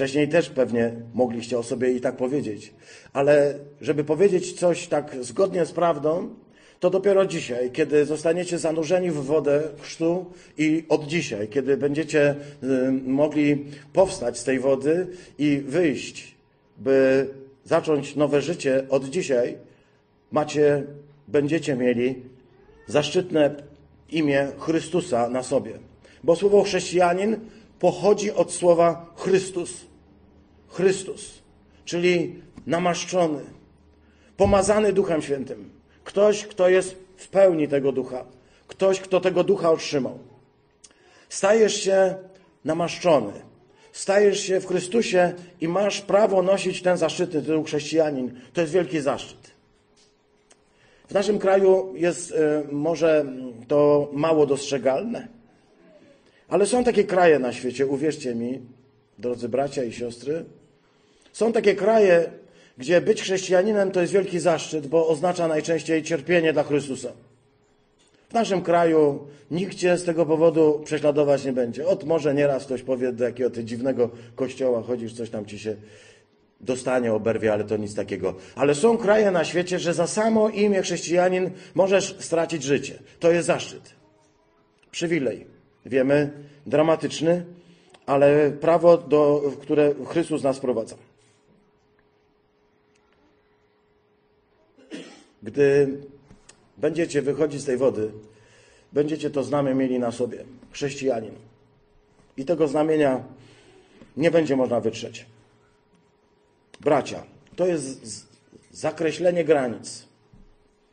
Wcześniej 0.00 0.28
też 0.28 0.50
pewnie 0.50 0.92
mogliście 1.14 1.58
o 1.58 1.62
sobie 1.62 1.92
i 1.92 2.00
tak 2.00 2.16
powiedzieć, 2.16 2.74
ale 3.12 3.54
żeby 3.80 4.04
powiedzieć 4.04 4.52
coś 4.52 4.86
tak 4.86 5.16
zgodnie 5.20 5.66
z 5.66 5.72
prawdą, 5.72 6.28
to 6.80 6.90
dopiero 6.90 7.26
dzisiaj, 7.26 7.70
kiedy 7.70 8.04
zostaniecie 8.04 8.58
zanurzeni 8.58 9.10
w 9.10 9.14
wodę 9.14 9.62
chrztu 9.80 10.26
i 10.58 10.84
od 10.88 11.06
dzisiaj, 11.06 11.48
kiedy 11.48 11.76
będziecie 11.76 12.34
y, 12.62 12.92
mogli 13.06 13.64
powstać 13.92 14.38
z 14.38 14.44
tej 14.44 14.60
wody 14.60 15.06
i 15.38 15.62
wyjść, 15.66 16.34
by 16.78 17.28
zacząć 17.64 18.16
nowe 18.16 18.42
życie 18.42 18.86
od 18.88 19.04
dzisiaj, 19.04 19.58
macie, 20.30 20.82
będziecie 21.28 21.76
mieli 21.76 22.22
zaszczytne 22.86 23.54
imię 24.10 24.48
Chrystusa 24.58 25.28
na 25.28 25.42
sobie. 25.42 25.72
Bo 26.24 26.36
słowo 26.36 26.62
chrześcijanin 26.62 27.36
pochodzi 27.78 28.32
od 28.32 28.52
słowa 28.52 29.14
Chrystus. 29.16 29.89
Chrystus, 30.70 31.42
czyli 31.84 32.42
namaszczony. 32.66 33.40
pomazany 34.36 34.92
Duchem 34.92 35.22
Świętym. 35.22 35.70
Ktoś, 36.04 36.46
kto 36.46 36.68
jest 36.68 36.96
w 37.16 37.28
pełni 37.28 37.68
tego 37.68 37.92
ducha. 37.92 38.24
Ktoś, 38.66 39.00
kto 39.00 39.20
tego 39.20 39.44
ducha 39.44 39.70
otrzymał. 39.70 40.18
Stajesz 41.28 41.74
się 41.74 42.14
namaszczony. 42.64 43.32
Stajesz 43.92 44.40
się 44.40 44.60
w 44.60 44.66
Chrystusie 44.66 45.34
i 45.60 45.68
masz 45.68 46.00
prawo 46.00 46.42
nosić 46.42 46.82
ten 46.82 46.96
zaszczytny 46.96 47.42
tytuł 47.42 47.64
chrześcijanin. 47.64 48.40
To 48.52 48.60
jest 48.60 48.72
wielki 48.72 49.00
zaszczyt. 49.00 49.50
W 51.08 51.14
naszym 51.14 51.38
kraju 51.38 51.92
jest 51.96 52.32
e, 52.32 52.62
może 52.72 53.24
to 53.68 54.08
mało 54.12 54.46
dostrzegalne, 54.46 55.28
ale 56.48 56.66
są 56.66 56.84
takie 56.84 57.04
kraje 57.04 57.38
na 57.38 57.52
świecie, 57.52 57.86
uwierzcie 57.86 58.34
mi, 58.34 58.60
drodzy 59.18 59.48
bracia 59.48 59.84
i 59.84 59.92
siostry, 59.92 60.44
są 61.32 61.52
takie 61.52 61.74
kraje, 61.74 62.30
gdzie 62.78 63.00
być 63.00 63.22
chrześcijaninem 63.22 63.90
to 63.90 64.00
jest 64.00 64.12
wielki 64.12 64.38
zaszczyt, 64.38 64.86
bo 64.86 65.08
oznacza 65.08 65.48
najczęściej 65.48 66.02
cierpienie 66.02 66.52
dla 66.52 66.62
Chrystusa. 66.62 67.12
W 68.28 68.34
naszym 68.34 68.62
kraju 68.62 69.26
nikt 69.50 69.76
cię 69.76 69.98
z 69.98 70.04
tego 70.04 70.26
powodu 70.26 70.80
prześladować 70.84 71.44
nie 71.44 71.52
będzie. 71.52 71.86
Od 71.86 72.04
może 72.04 72.34
nieraz 72.34 72.64
ktoś 72.64 72.82
powie, 72.82 73.12
do 73.12 73.24
jakiego 73.24 73.50
ty 73.50 73.64
dziwnego 73.64 74.10
kościoła 74.34 74.82
chodzisz, 74.82 75.12
coś 75.14 75.30
tam 75.30 75.46
ci 75.46 75.58
się 75.58 75.76
dostanie, 76.60 77.12
oberwie, 77.12 77.52
ale 77.52 77.64
to 77.64 77.76
nic 77.76 77.94
takiego. 77.94 78.34
Ale 78.54 78.74
są 78.74 78.98
kraje 78.98 79.30
na 79.30 79.44
świecie, 79.44 79.78
że 79.78 79.94
za 79.94 80.06
samo 80.06 80.48
imię 80.48 80.82
chrześcijanin 80.82 81.50
możesz 81.74 82.16
stracić 82.18 82.62
życie. 82.62 82.98
To 83.20 83.30
jest 83.30 83.46
zaszczyt. 83.46 83.94
Przywilej. 84.90 85.46
Wiemy, 85.86 86.30
dramatyczny, 86.66 87.44
ale 88.06 88.50
prawo, 88.50 88.96
do, 88.96 89.42
które 89.62 89.94
Chrystus 90.06 90.42
nas 90.42 90.60
prowadza. 90.60 90.96
Gdy 95.42 95.98
będziecie 96.78 97.22
wychodzić 97.22 97.60
z 97.60 97.64
tej 97.64 97.76
wody, 97.76 98.10
będziecie 98.92 99.30
to 99.30 99.42
znamię 99.42 99.74
mieli 99.74 99.98
na 99.98 100.12
sobie, 100.12 100.44
chrześcijanin. 100.70 101.34
I 102.36 102.44
tego 102.44 102.68
znamienia 102.68 103.24
nie 104.16 104.30
będzie 104.30 104.56
można 104.56 104.80
wytrzeć. 104.80 105.26
Bracia, 106.80 107.22
to 107.56 107.66
jest 107.66 108.26
zakreślenie 108.70 109.44
granic. 109.44 110.10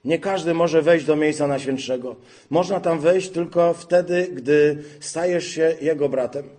Nie 0.05 0.19
każdy 0.19 0.53
może 0.53 0.81
wejść 0.81 1.05
do 1.05 1.15
miejsca 1.15 1.47
najświętszego. 1.47 2.15
Można 2.49 2.79
tam 2.79 2.99
wejść 2.99 3.29
tylko 3.29 3.73
wtedy, 3.73 4.27
gdy 4.33 4.83
stajesz 4.99 5.47
się 5.47 5.75
jego 5.81 6.09
bratem. 6.09 6.49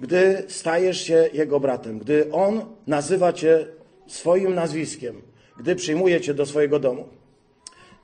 Gdy 0.00 0.42
stajesz 0.48 1.00
się 1.00 1.30
jego 1.32 1.60
bratem, 1.60 1.98
gdy 1.98 2.32
on 2.32 2.64
nazywa 2.86 3.32
cię 3.32 3.66
swoim 4.06 4.54
nazwiskiem, 4.54 5.22
gdy 5.58 5.76
przyjmuje 5.76 6.20
cię 6.20 6.34
do 6.34 6.46
swojego 6.46 6.78
domu. 6.78 7.08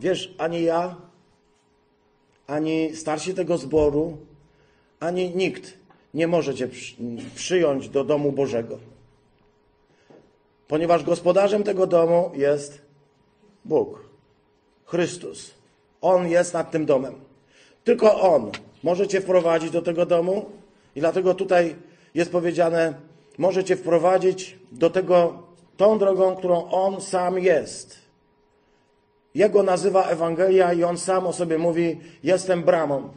Wiesz, 0.00 0.34
ani 0.38 0.62
ja, 0.62 0.96
ani 2.46 2.96
starsi 2.96 3.34
tego 3.34 3.58
zboru, 3.58 4.16
ani 5.00 5.36
nikt 5.36 5.78
nie 6.14 6.26
może 6.26 6.54
cię 6.54 6.68
przyjąć 7.34 7.88
do 7.88 8.04
domu 8.04 8.32
Bożego. 8.32 8.78
Ponieważ 10.68 11.04
gospodarzem 11.04 11.62
tego 11.62 11.86
domu 11.86 12.30
jest 12.34 12.82
Bóg, 13.64 14.04
Chrystus. 14.84 15.54
On 16.00 16.28
jest 16.28 16.54
nad 16.54 16.70
tym 16.70 16.86
domem. 16.86 17.14
Tylko 17.84 18.20
On 18.20 18.50
może 18.82 19.08
cię 19.08 19.20
wprowadzić 19.20 19.70
do 19.70 19.82
tego 19.82 20.06
domu 20.06 20.50
i 20.96 21.00
dlatego 21.00 21.34
tutaj 21.34 21.76
jest 22.14 22.32
powiedziane, 22.32 22.94
może 23.38 23.64
cię 23.64 23.76
wprowadzić 23.76 24.58
do 24.72 24.90
tego 24.90 25.42
tą 25.78 25.98
drogą, 25.98 26.36
którą 26.36 26.70
On 26.70 27.00
sam 27.00 27.38
jest. 27.38 27.98
Jego 29.34 29.62
nazywa 29.62 30.08
Ewangelia 30.08 30.72
i 30.72 30.84
On 30.84 30.98
sam 30.98 31.26
o 31.26 31.32
sobie 31.32 31.58
mówi, 31.58 32.00
jestem 32.22 32.62
bramą. 32.62 33.08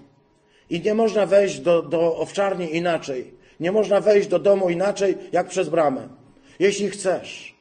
I 0.70 0.82
nie 0.82 0.94
można 0.94 1.26
wejść 1.26 1.60
do, 1.60 1.82
do 1.82 2.18
owczarni 2.18 2.76
inaczej. 2.76 3.34
Nie 3.60 3.72
można 3.72 4.02
wejść 4.02 4.28
do 4.28 4.40
domu 4.40 4.70
inaczej, 4.70 5.18
jak 5.32 5.48
przez 5.48 5.70
bramę. 5.70 6.08
Jeśli 6.60 6.90
chcesz 6.90 7.56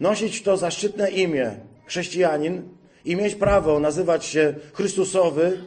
nosić 0.00 0.42
to 0.42 0.56
zaszczytne 0.56 1.10
imię 1.10 1.56
chrześcijanin 1.86 2.68
i 3.04 3.16
mieć 3.16 3.34
prawo 3.34 3.80
nazywać 3.80 4.24
się 4.24 4.54
Chrystusowy, 4.72 5.64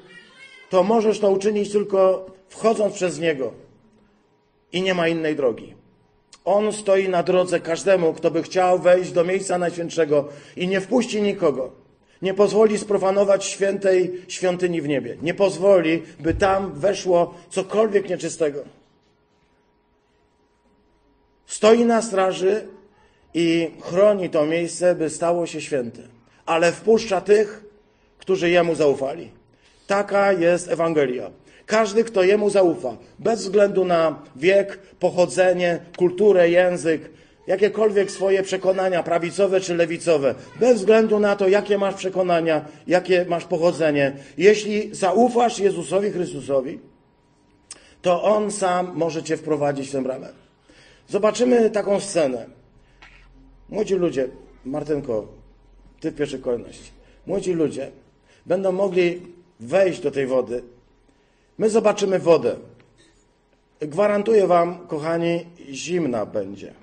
to 0.69 0.83
możesz 0.83 1.19
to 1.19 1.31
uczynić 1.31 1.71
tylko 1.71 2.25
wchodząc 2.49 2.93
przez 2.93 3.19
Niego. 3.19 3.53
I 4.71 4.81
nie 4.81 4.93
ma 4.93 5.07
innej 5.07 5.35
drogi. 5.35 5.82
On 6.45 6.73
stoi 6.73 7.09
na 7.09 7.23
drodze 7.23 7.59
każdemu, 7.59 8.13
kto 8.13 8.31
by 8.31 8.43
chciał 8.43 8.79
wejść 8.79 9.11
do 9.11 9.23
miejsca 9.23 9.57
najświętszego 9.57 10.29
i 10.55 10.67
nie 10.67 10.81
wpuści 10.81 11.21
nikogo. 11.21 11.71
Nie 12.21 12.33
pozwoli 12.33 12.77
sprofanować 12.77 13.45
świętej 13.45 14.21
świątyni 14.27 14.81
w 14.81 14.87
niebie. 14.87 15.17
Nie 15.21 15.33
pozwoli, 15.33 16.03
by 16.19 16.33
tam 16.33 16.73
weszło 16.73 17.33
cokolwiek 17.49 18.09
nieczystego. 18.09 18.63
Stoi 21.45 21.85
na 21.85 22.01
straży 22.01 22.67
i 23.33 23.71
chroni 23.81 24.29
to 24.29 24.45
miejsce, 24.45 24.95
by 24.95 25.09
stało 25.09 25.45
się 25.45 25.61
święte. 25.61 26.01
Ale 26.45 26.71
wpuszcza 26.71 27.21
tych, 27.21 27.63
którzy 28.17 28.49
Jemu 28.49 28.75
zaufali. 28.75 29.31
Taka 29.87 30.31
jest 30.31 30.69
Ewangelia. 30.69 31.31
Każdy, 31.65 32.03
kto 32.03 32.23
Jemu 32.23 32.49
zaufa, 32.49 32.97
bez 33.19 33.41
względu 33.41 33.85
na 33.85 34.19
wiek, 34.35 34.79
pochodzenie, 34.99 35.79
kulturę, 35.97 36.49
język, 36.49 37.09
jakiekolwiek 37.47 38.11
swoje 38.11 38.43
przekonania, 38.43 39.03
prawicowe 39.03 39.61
czy 39.61 39.75
lewicowe, 39.75 40.35
bez 40.59 40.77
względu 40.77 41.19
na 41.19 41.35
to, 41.35 41.47
jakie 41.47 41.77
masz 41.77 41.95
przekonania, 41.95 42.65
jakie 42.87 43.25
masz 43.25 43.45
pochodzenie, 43.45 44.15
jeśli 44.37 44.95
zaufasz 44.95 45.59
Jezusowi 45.59 46.11
Chrystusowi, 46.11 46.79
to 48.01 48.23
On 48.23 48.51
sam 48.51 48.91
może 48.95 49.23
Cię 49.23 49.37
wprowadzić 49.37 49.89
w 49.89 49.91
tę 49.91 50.03
bramę. 50.03 50.29
Zobaczymy 51.07 51.69
taką 51.69 51.99
scenę. 51.99 52.45
Młodzi 53.69 53.95
ludzie, 53.95 54.27
Martynko, 54.65 55.27
Ty 55.99 56.11
w 56.11 56.15
pierwszej 56.15 56.39
kolejności, 56.39 56.91
młodzi 57.27 57.53
ludzie 57.53 57.91
będą 58.45 58.71
mogli 58.71 59.21
wejść 59.59 59.99
do 59.99 60.11
tej 60.11 60.27
wody. 60.27 60.63
My 61.57 61.69
zobaczymy 61.69 62.19
wodę. 62.19 62.55
Gwarantuję 63.81 64.47
Wam, 64.47 64.87
kochani, 64.87 65.45
zimna 65.71 66.25
będzie. 66.25 66.73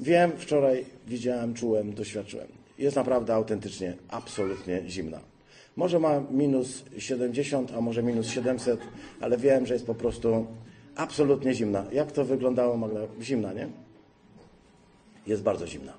Wiem, 0.00 0.32
wczoraj 0.36 0.84
widziałem, 1.06 1.54
czułem, 1.54 1.94
doświadczyłem. 1.94 2.48
Jest 2.78 2.96
naprawdę 2.96 3.34
autentycznie, 3.34 3.96
absolutnie 4.08 4.82
zimna. 4.88 5.20
Może 5.76 6.00
ma 6.00 6.22
minus 6.30 6.84
70, 6.98 7.72
a 7.72 7.80
może 7.80 8.02
minus 8.02 8.26
700, 8.26 8.80
ale 9.20 9.38
wiem, 9.38 9.66
że 9.66 9.74
jest 9.74 9.86
po 9.86 9.94
prostu 9.94 10.46
absolutnie 10.96 11.54
zimna. 11.54 11.84
Jak 11.92 12.12
to 12.12 12.24
wyglądało, 12.24 12.76
Magda? 12.76 13.00
Zimna, 13.22 13.52
nie? 13.52 13.68
Jest 15.26 15.42
bardzo 15.42 15.66
zimna. 15.66 15.92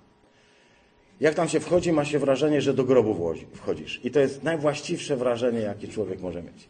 Jak 1.20 1.36
tam 1.36 1.50
się 1.50 1.60
wchodzi, 1.60 1.92
ma 1.92 2.06
się 2.06 2.20
wrażenie, 2.20 2.62
że 2.62 2.74
do 2.74 2.84
grobu 2.84 3.34
wchodzisz. 3.54 4.02
I 4.04 4.12
to 4.12 4.20
jest 4.20 4.44
najwłaściwsze 4.44 5.18
wrażenie, 5.18 5.60
jakie 5.60 5.88
człowiek 5.88 6.22
może 6.22 6.44
mieć. 6.44 6.70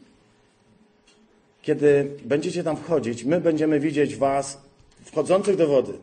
Kiedy 1.65 2.07
będziecie 2.25 2.63
tam 2.63 2.77
wchodzić, 2.77 3.23
my 3.23 3.41
będziemy 3.41 3.79
widzieć 3.79 4.15
Was 4.15 4.61
wchodzących 5.03 5.55
do 5.55 5.67
wody. 5.67 5.93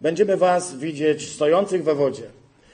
Będziemy 0.00 0.36
Was 0.36 0.76
widzieć 0.76 1.28
stojących 1.28 1.84
we 1.84 1.94
wodzie, 1.94 2.22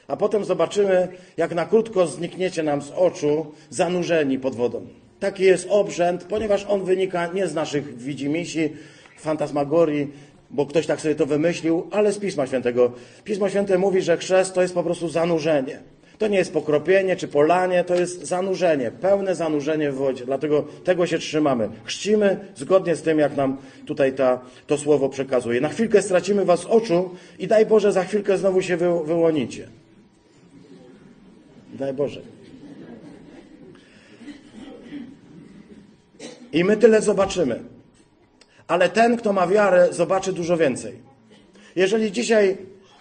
a 0.08 0.16
potem 0.16 0.44
zobaczymy, 0.44 1.08
jak 1.36 1.54
na 1.54 1.66
krótko 1.66 2.06
znikniecie 2.06 2.62
nam 2.62 2.82
z 2.82 2.90
oczu, 2.90 3.46
zanurzeni 3.70 4.38
pod 4.38 4.54
wodą. 4.54 4.86
Taki 5.20 5.42
jest 5.42 5.66
obrzęd, 5.70 6.24
ponieważ 6.24 6.64
on 6.68 6.84
wynika 6.84 7.26
nie 7.26 7.46
z 7.46 7.54
naszych 7.54 7.98
widzimisi, 7.98 8.72
fantasmagorii, 9.18 10.12
bo 10.50 10.66
ktoś 10.66 10.86
tak 10.86 11.00
sobie 11.00 11.14
to 11.14 11.26
wymyślił, 11.26 11.88
ale 11.90 12.12
z 12.12 12.18
Pisma 12.18 12.46
Świętego. 12.46 12.92
Pismo 13.24 13.48
Święte 13.48 13.78
mówi, 13.78 14.02
że 14.02 14.16
chrzest 14.16 14.54
to 14.54 14.62
jest 14.62 14.74
po 14.74 14.82
prostu 14.82 15.08
zanurzenie. 15.08 15.93
To 16.18 16.28
nie 16.28 16.38
jest 16.38 16.52
pokropienie 16.52 17.16
czy 17.16 17.28
polanie, 17.28 17.84
to 17.84 17.94
jest 17.94 18.26
zanurzenie, 18.26 18.90
pełne 18.90 19.34
zanurzenie 19.34 19.92
w 19.92 19.94
wodzie. 19.94 20.26
Dlatego 20.26 20.64
tego 20.84 21.06
się 21.06 21.18
trzymamy. 21.18 21.68
Chrzcimy 21.84 22.38
zgodnie 22.56 22.96
z 22.96 23.02
tym, 23.02 23.18
jak 23.18 23.36
nam 23.36 23.56
tutaj 23.86 24.12
ta, 24.12 24.40
to 24.66 24.78
słowo 24.78 25.08
przekazuje. 25.08 25.60
Na 25.60 25.68
chwilkę 25.68 26.02
stracimy 26.02 26.44
was 26.44 26.60
z 26.60 26.66
oczu 26.66 27.10
i 27.38 27.46
daj 27.46 27.66
Boże, 27.66 27.92
za 27.92 28.04
chwilkę 28.04 28.38
znowu 28.38 28.62
się 28.62 28.76
wy, 28.76 29.04
wyłonicie. 29.04 29.68
Daj 31.74 31.92
Boże. 31.92 32.20
I 36.52 36.64
my 36.64 36.76
tyle 36.76 37.02
zobaczymy. 37.02 37.60
Ale 38.68 38.88
ten, 38.88 39.16
kto 39.16 39.32
ma 39.32 39.46
wiarę, 39.46 39.88
zobaczy 39.90 40.32
dużo 40.32 40.56
więcej. 40.56 40.98
Jeżeli 41.76 42.12
dzisiaj 42.12 42.56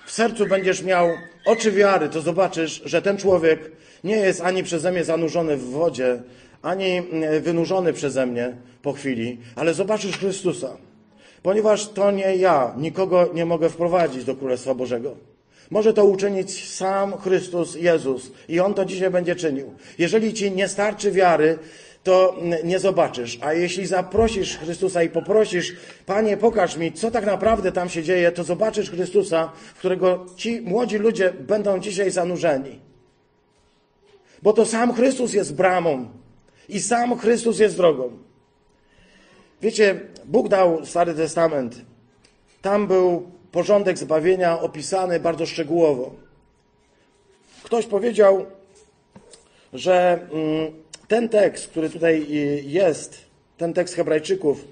w 0.05 0.11
sercu 0.11 0.45
będziesz 0.45 0.83
miał 0.83 1.09
oczy 1.45 1.71
wiary, 1.71 2.09
to 2.09 2.21
zobaczysz, 2.21 2.81
że 2.85 3.01
ten 3.01 3.17
człowiek 3.17 3.71
nie 4.03 4.15
jest 4.15 4.41
ani 4.41 4.63
przeze 4.63 4.91
mnie 4.91 5.03
zanurzony 5.03 5.57
w 5.57 5.69
wodzie, 5.69 6.21
ani 6.61 6.85
mm, 6.85 7.41
wynurzony 7.41 7.93
przeze 7.93 8.25
mnie 8.25 8.55
po 8.81 8.93
chwili, 8.93 9.37
ale 9.55 9.73
zobaczysz 9.73 10.17
Chrystusa. 10.17 10.77
Ponieważ 11.43 11.87
to 11.87 12.11
nie 12.11 12.35
ja 12.35 12.73
nikogo 12.77 13.29
nie 13.33 13.45
mogę 13.45 13.69
wprowadzić 13.69 14.23
do 14.23 14.35
Królestwa 14.35 14.75
Bożego. 14.75 15.15
Może 15.69 15.93
to 15.93 16.05
uczynić 16.05 16.69
sam 16.69 17.17
Chrystus 17.17 17.75
Jezus 17.75 18.31
i 18.49 18.59
On 18.59 18.73
to 18.73 18.85
dzisiaj 18.85 19.09
będzie 19.09 19.35
czynił. 19.35 19.73
Jeżeli 19.97 20.33
ci 20.33 20.51
nie 20.51 20.67
starczy 20.67 21.11
wiary, 21.11 21.59
to 22.03 22.35
nie 22.63 22.79
zobaczysz. 22.79 23.39
A 23.41 23.53
jeśli 23.53 23.85
zaprosisz 23.85 24.57
Chrystusa 24.57 25.03
i 25.03 25.09
poprosisz, 25.09 25.75
Panie, 26.05 26.37
pokaż 26.37 26.77
mi, 26.77 26.91
co 26.91 27.11
tak 27.11 27.25
naprawdę 27.25 27.71
tam 27.71 27.89
się 27.89 28.03
dzieje, 28.03 28.31
to 28.31 28.43
zobaczysz 28.43 28.89
Chrystusa, 28.89 29.51
w 29.75 29.79
którego 29.79 30.25
ci 30.35 30.61
młodzi 30.61 30.97
ludzie 30.97 31.33
będą 31.33 31.79
dzisiaj 31.79 32.11
zanurzeni. 32.11 32.79
Bo 34.41 34.53
to 34.53 34.65
sam 34.65 34.93
Chrystus 34.93 35.33
jest 35.33 35.55
bramą 35.55 36.07
i 36.69 36.79
sam 36.79 37.17
Chrystus 37.17 37.59
jest 37.59 37.77
drogą. 37.77 38.11
Wiecie, 39.61 39.99
Bóg 40.25 40.47
dał 40.47 40.85
Stary 40.85 41.13
Testament. 41.13 41.81
Tam 42.61 42.87
był 42.87 43.31
porządek 43.51 43.97
zbawienia 43.97 44.59
opisany 44.59 45.19
bardzo 45.19 45.45
szczegółowo. 45.45 46.11
Ktoś 47.63 47.85
powiedział, 47.85 48.45
że 49.73 50.27
mm, 50.31 50.82
ten 51.13 51.29
tekst, 51.29 51.67
który 51.67 51.89
tutaj 51.89 52.25
jest, 52.65 53.17
ten 53.57 53.73
tekst 53.73 53.95
Hebrajczyków, 53.95 54.67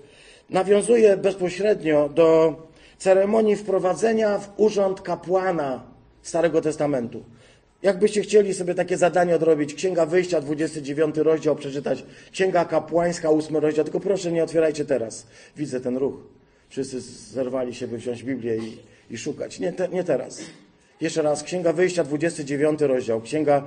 nawiązuje 0.49 1.17
bezpośrednio 1.17 2.09
do 2.09 2.55
ceremonii 2.97 3.55
wprowadzenia 3.55 4.39
w 4.39 4.49
urząd 4.57 5.01
kapłana 5.01 5.83
Starego 6.21 6.61
Testamentu. 6.61 7.23
Jakbyście 7.81 8.21
chcieli 8.21 8.53
sobie 8.53 8.75
takie 8.75 8.97
zadanie 8.97 9.35
odrobić, 9.35 9.73
Księga 9.73 10.05
Wyjścia, 10.05 10.41
29 10.41 11.17
rozdział 11.17 11.55
przeczytać, 11.55 12.03
Księga 12.31 12.65
Kapłańska, 12.65 13.29
8 13.29 13.57
rozdział, 13.57 13.85
tylko 13.85 13.99
proszę 13.99 14.31
nie 14.31 14.43
otwierajcie 14.43 14.85
teraz. 14.85 15.27
Widzę 15.57 15.81
ten 15.81 15.97
ruch. 15.97 16.15
Wszyscy 16.69 17.01
zerwali 17.33 17.75
się, 17.75 17.87
by 17.87 17.97
wziąć 17.97 18.23
Biblię 18.23 18.57
i, 18.57 18.77
i 19.13 19.17
szukać. 19.17 19.59
Nie, 19.59 19.73
te, 19.73 19.89
nie 19.89 20.03
teraz. 20.03 20.41
Jeszcze 21.01 21.21
raz, 21.21 21.43
Księga 21.43 21.73
Wyjścia, 21.73 22.03
29 22.03 22.81
rozdział, 22.81 23.21
Księga 23.21 23.63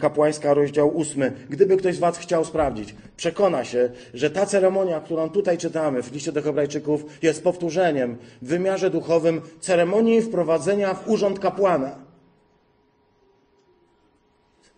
Kapłańska, 0.00 0.54
rozdział 0.54 1.00
8. 1.00 1.32
Gdyby 1.50 1.76
ktoś 1.76 1.96
z 1.96 1.98
Was 1.98 2.18
chciał 2.18 2.44
sprawdzić, 2.44 2.94
przekona 3.16 3.64
się, 3.64 3.90
że 4.14 4.30
ta 4.30 4.46
ceremonia, 4.46 5.00
którą 5.00 5.30
tutaj 5.30 5.58
czytamy 5.58 6.02
w 6.02 6.12
liście 6.12 6.32
do 6.32 6.42
Hebrajczyków, 6.42 7.04
jest 7.22 7.44
powtórzeniem 7.44 8.16
w 8.42 8.48
wymiarze 8.48 8.90
duchowym 8.90 9.40
ceremonii 9.60 10.22
wprowadzenia 10.22 10.94
w 10.94 11.08
urząd 11.08 11.38
kapłana. 11.38 11.98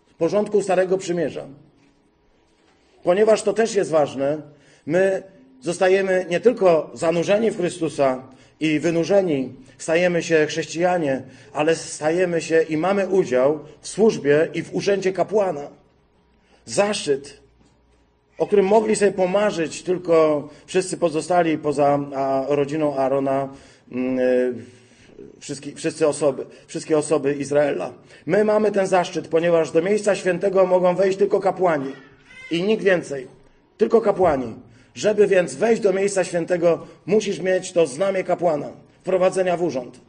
W 0.07 0.13
porządku 0.13 0.61
Starego 0.61 0.97
Przymierza. 0.97 1.45
Ponieważ 3.03 3.43
to 3.43 3.53
też 3.53 3.75
jest 3.75 3.91
ważne, 3.91 4.41
my 4.85 5.23
zostajemy 5.61 6.25
nie 6.29 6.39
tylko 6.39 6.91
zanurzeni 6.93 7.51
w 7.51 7.57
Chrystusa 7.57 8.23
i 8.59 8.79
wynurzeni, 8.79 9.53
stajemy 9.77 10.23
się 10.23 10.45
chrześcijanie, 10.45 11.21
ale 11.53 11.75
stajemy 11.75 12.41
się 12.41 12.61
i 12.61 12.77
mamy 12.77 13.07
udział 13.07 13.59
w 13.81 13.87
służbie 13.87 14.47
i 14.53 14.63
w 14.63 14.75
urzędzie 14.75 15.13
kapłana. 15.13 15.67
Zaszczyt, 16.65 17.39
o 18.37 18.47
którym 18.47 18.65
mogli 18.65 18.95
sobie 18.95 19.11
pomarzyć 19.11 19.83
tylko 19.83 20.49
wszyscy 20.65 20.97
pozostali 20.97 21.57
poza 21.57 21.99
rodziną 22.47 22.97
Aarona, 22.97 23.49
mm, 23.91 24.19
y, 24.19 24.53
wszyscy, 25.39 25.75
wszyscy 25.75 26.07
osoby, 26.07 26.45
wszystkie 26.67 26.97
osoby 26.97 27.33
Izraela. 27.33 27.93
My 28.25 28.45
mamy 28.45 28.71
ten 28.71 28.87
zaszczyt, 28.87 29.27
ponieważ 29.27 29.71
do 29.71 29.81
miejsca 29.81 30.15
świętego 30.15 30.65
mogą 30.65 30.95
wejść 30.95 31.17
tylko 31.17 31.39
kapłani 31.39 31.91
i 32.51 32.63
nikt 32.63 32.83
więcej. 32.83 33.27
Tylko 33.77 34.01
kapłani. 34.01 34.55
Żeby 34.99 35.27
więc 35.27 35.55
wejść 35.55 35.81
do 35.81 35.93
miejsca 35.93 36.23
świętego, 36.23 36.87
musisz 37.05 37.39
mieć 37.39 37.71
to 37.71 37.87
znamie 37.87 38.23
kapłana, 38.23 38.71
wprowadzenia 39.01 39.57
w 39.57 39.63
urząd. 39.63 39.99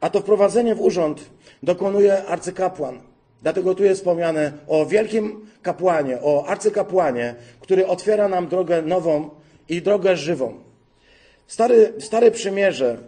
A 0.00 0.10
to 0.10 0.20
wprowadzenie 0.20 0.74
w 0.74 0.80
urząd 0.80 1.20
dokonuje 1.62 2.24
arcykapłan. 2.24 3.00
Dlatego 3.42 3.74
tu 3.74 3.84
jest 3.84 4.00
wspomniane 4.00 4.52
o 4.68 4.86
wielkim 4.86 5.46
kapłanie, 5.62 6.18
o 6.22 6.46
arcykapłanie, 6.46 7.34
który 7.60 7.86
otwiera 7.86 8.28
nam 8.28 8.48
drogę 8.48 8.82
nową 8.82 9.30
i 9.68 9.82
drogę 9.82 10.16
żywą. 10.16 10.54
Stary, 11.46 11.92
stare 11.98 12.30
przymierze 12.30 12.98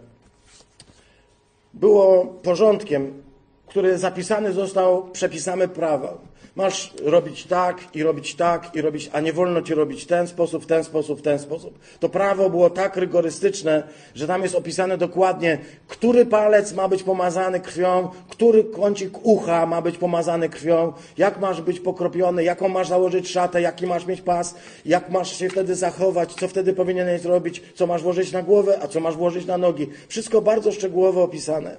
było 1.73 2.25
porządkiem, 2.25 3.23
który 3.67 3.97
zapisany 3.97 4.53
został 4.53 5.11
przepisami 5.11 5.67
prawa. 5.67 6.17
Masz 6.55 6.93
robić 7.03 7.45
tak 7.45 7.77
i 7.93 8.03
robić 8.03 8.35
tak 8.35 8.75
i 8.75 8.81
robić, 8.81 9.09
a 9.13 9.19
nie 9.19 9.33
wolno 9.33 9.61
ci 9.61 9.73
robić 9.73 10.03
w 10.03 10.07
ten 10.07 10.27
sposób, 10.27 10.63
w 10.63 10.65
ten 10.65 10.83
sposób, 10.83 11.19
w 11.19 11.21
ten 11.21 11.39
sposób. 11.39 11.79
To 11.99 12.09
prawo 12.09 12.49
było 12.49 12.69
tak 12.69 12.97
rygorystyczne, 12.97 13.83
że 14.15 14.27
tam 14.27 14.43
jest 14.43 14.55
opisane 14.55 14.97
dokładnie, 14.97 15.57
który 15.87 16.25
palec 16.25 16.73
ma 16.73 16.87
być 16.87 17.03
pomazany 17.03 17.59
krwią, 17.59 18.09
który 18.29 18.63
kącik 18.63 19.25
ucha 19.25 19.65
ma 19.65 19.81
być 19.81 19.97
pomazany 19.97 20.49
krwią, 20.49 20.93
jak 21.17 21.39
masz 21.39 21.61
być 21.61 21.79
pokropiony, 21.79 22.43
jaką 22.43 22.69
masz 22.69 22.87
założyć 22.87 23.29
szatę, 23.29 23.61
jaki 23.61 23.87
masz 23.87 24.05
mieć 24.05 24.21
pas, 24.21 24.55
jak 24.85 25.09
masz 25.09 25.37
się 25.39 25.49
wtedy 25.49 25.75
zachować, 25.75 26.33
co 26.33 26.47
wtedy 26.47 26.73
powinieneś 26.73 27.21
zrobić, 27.21 27.61
co 27.75 27.87
masz 27.87 28.01
włożyć 28.01 28.31
na 28.31 28.43
głowę, 28.43 28.79
a 28.81 28.87
co 28.87 28.99
masz 28.99 29.15
włożyć 29.15 29.45
na 29.45 29.57
nogi. 29.57 29.87
Wszystko 30.07 30.41
bardzo 30.41 30.71
szczegółowo 30.71 31.23
opisane. 31.23 31.77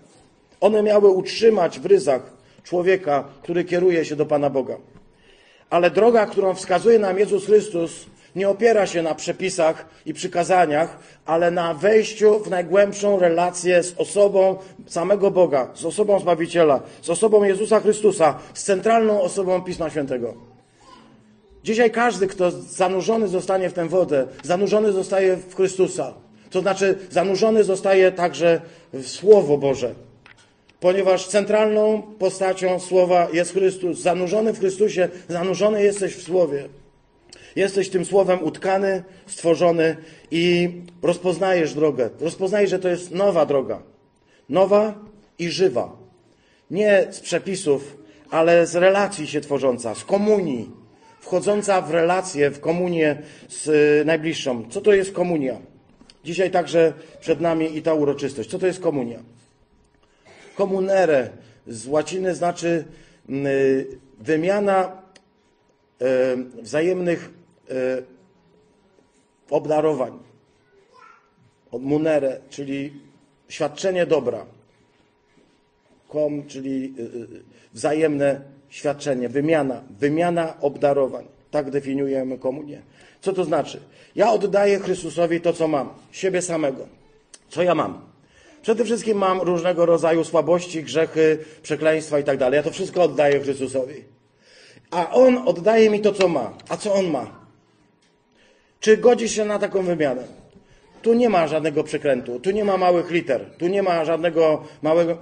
One 0.61 0.83
miały 0.83 1.09
utrzymać 1.09 1.81
w 1.81 1.87
ryzach 1.87 2.34
człowieka, 2.65 3.25
który 3.43 3.65
kieruje 3.65 4.05
się 4.05 4.17
do 4.17 4.27
Pana 4.27 4.51
Boga. 4.51 4.77
Ale 5.71 5.91
droga, 5.91 6.27
którą 6.27 6.55
wskazuje 6.55 6.99
nam 6.99 7.19
Jezus 7.19 7.47
Chrystus, 7.47 8.07
nie 8.37 8.49
opiera 8.49 8.87
się 8.87 9.03
na 9.03 9.15
przepisach 9.15 9.87
i 10.07 10.15
przykazaniach, 10.15 10.99
ale 11.27 11.51
na 11.51 11.75
wejściu 11.75 12.39
w 12.39 12.51
najgłębszą 12.51 13.19
relację 13.19 13.83
z 13.83 13.95
osobą 13.99 14.57
samego 14.87 15.31
Boga, 15.31 15.71
z 15.75 15.85
osobą 15.85 16.21
Zbawiciela, 16.21 16.81
z 17.03 17.11
osobą 17.11 17.45
Jezusa 17.45 17.81
Chrystusa, 17.81 18.39
z 18.55 18.63
centralną 18.63 19.21
osobą 19.21 19.63
Pisma 19.63 19.91
Świętego. 19.91 20.35
Dzisiaj 21.65 21.91
każdy, 21.91 22.27
kto 22.27 22.51
zanurzony 22.51 23.29
zostanie 23.29 23.71
w 23.71 23.73
tę 23.73 23.89
wodę, 23.89 24.27
zanurzony 24.43 24.93
zostaje 24.93 25.37
w 25.37 25.55
Chrystusa. 25.55 26.15
To 26.51 26.61
znaczy, 26.61 26.99
zanurzony 27.11 27.65
zostaje 27.65 28.13
także 28.13 28.61
w 28.93 29.07
Słowo 29.09 29.59
Boże 29.59 29.95
ponieważ 30.85 31.27
centralną 31.27 32.03
postacią 32.03 32.81
Słowa 32.81 33.29
jest 33.33 33.53
Chrystus. 33.53 33.99
Zanurzony 33.99 34.53
w 34.53 34.59
Chrystusie, 34.59 35.09
zanurzony 35.29 35.83
jesteś 35.83 36.15
w 36.15 36.23
Słowie. 36.23 36.69
Jesteś 37.57 37.91
tym 37.91 38.05
Słowem 38.05 38.45
utkany, 38.45 39.03
stworzony 39.27 39.97
i 40.31 40.71
rozpoznajesz 41.03 41.75
drogę. 41.75 42.11
Rozpoznajesz, 42.21 42.71
że 42.71 42.79
to 42.79 42.89
jest 42.89 43.11
nowa 43.11 43.47
droga. 43.47 43.83
Nowa 44.49 44.95
i 45.39 45.49
żywa. 45.49 45.97
Nie 46.71 47.07
z 47.11 47.21
przepisów, 47.21 47.97
ale 48.31 48.67
z 48.67 48.77
relacji 48.77 49.27
się 49.27 49.41
tworząca, 49.41 49.95
z 49.95 50.05
komunii. 50.05 50.71
Wchodząca 51.21 51.81
w 51.81 51.91
relację, 51.91 52.51
w 52.51 52.61
komunię 52.61 53.23
z 53.49 53.69
y, 53.69 54.05
najbliższą. 54.05 54.65
Co 54.71 54.81
to 54.81 54.93
jest 54.93 55.13
komunia? 55.13 55.57
Dzisiaj 56.25 56.51
także 56.51 56.93
przed 57.21 57.41
nami 57.41 57.77
i 57.77 57.83
ta 57.83 57.95
uroczystość. 57.95 58.51
Co 58.51 58.59
to 58.59 58.67
jest 58.67 58.81
komunia? 58.81 59.34
Komunere 60.55 61.31
z 61.67 61.87
łaciny 61.87 62.35
znaczy 62.35 62.85
mm, 63.29 63.47
y, 63.47 63.87
wymiana 64.21 65.03
e, 66.01 66.37
wzajemnych 66.63 67.31
e, 67.71 67.75
obdarowań. 69.51 70.19
Munere, 71.73 72.41
czyli 72.51 72.93
świadczenie 73.49 74.07
dobra. 74.07 74.47
Kom, 76.09 76.47
czyli 76.47 76.95
y, 76.99 77.43
wzajemne 77.73 78.41
świadczenie, 78.69 79.29
wymiana, 79.29 79.83
wymiana 79.91 80.61
obdarowań. 80.61 81.25
Tak 81.51 81.71
definiujemy 81.71 82.39
komunię. 82.39 82.83
Co 83.21 83.33
to 83.33 83.45
znaczy? 83.45 83.81
Ja 84.17 84.33
oddaję 84.33 84.79
Chrystusowi 84.79 85.41
to, 85.41 85.53
co 85.53 85.69
mam, 85.69 85.91
siebie 86.13 86.43
samego. 86.43 86.87
Co 87.49 87.63
ja 87.63 87.75
mam? 87.75 88.14
Przede 88.65 88.85
wszystkim 88.85 89.19
mam 89.19 89.41
różnego 89.41 89.87
rodzaju 89.87 90.25
słabości, 90.25 90.83
grzechy, 90.83 91.39
przekleństwa 91.63 92.19
i 92.19 92.25
tak 92.25 92.39
dalej. 92.39 92.57
Ja 92.57 92.63
to 92.63 92.71
wszystko 92.71 93.03
oddaję 93.03 93.41
Chrystusowi. 93.41 93.95
A 94.91 95.11
On 95.11 95.39
oddaje 95.49 95.91
mi 95.91 96.01
to, 96.01 96.13
co 96.13 96.29
ma. 96.29 96.53
A 96.69 96.77
co 96.77 96.95
On 96.95 97.11
ma? 97.11 97.27
Czy 98.81 98.97
godzi 98.97 99.29
się 99.29 99.45
na 99.45 99.59
taką 99.59 99.83
wymianę? 99.83 100.23
Tu 101.03 101.15
nie 101.15 101.29
ma 101.29 101.49
żadnego 101.49 101.85
przekrętu, 101.85 102.41
tu 102.41 102.51
nie 102.51 102.65
ma 102.65 102.77
małych 102.77 103.11
liter, 103.11 103.51
tu 103.59 103.67
nie 103.67 103.83
ma 103.83 104.05
żadnego 104.05 104.65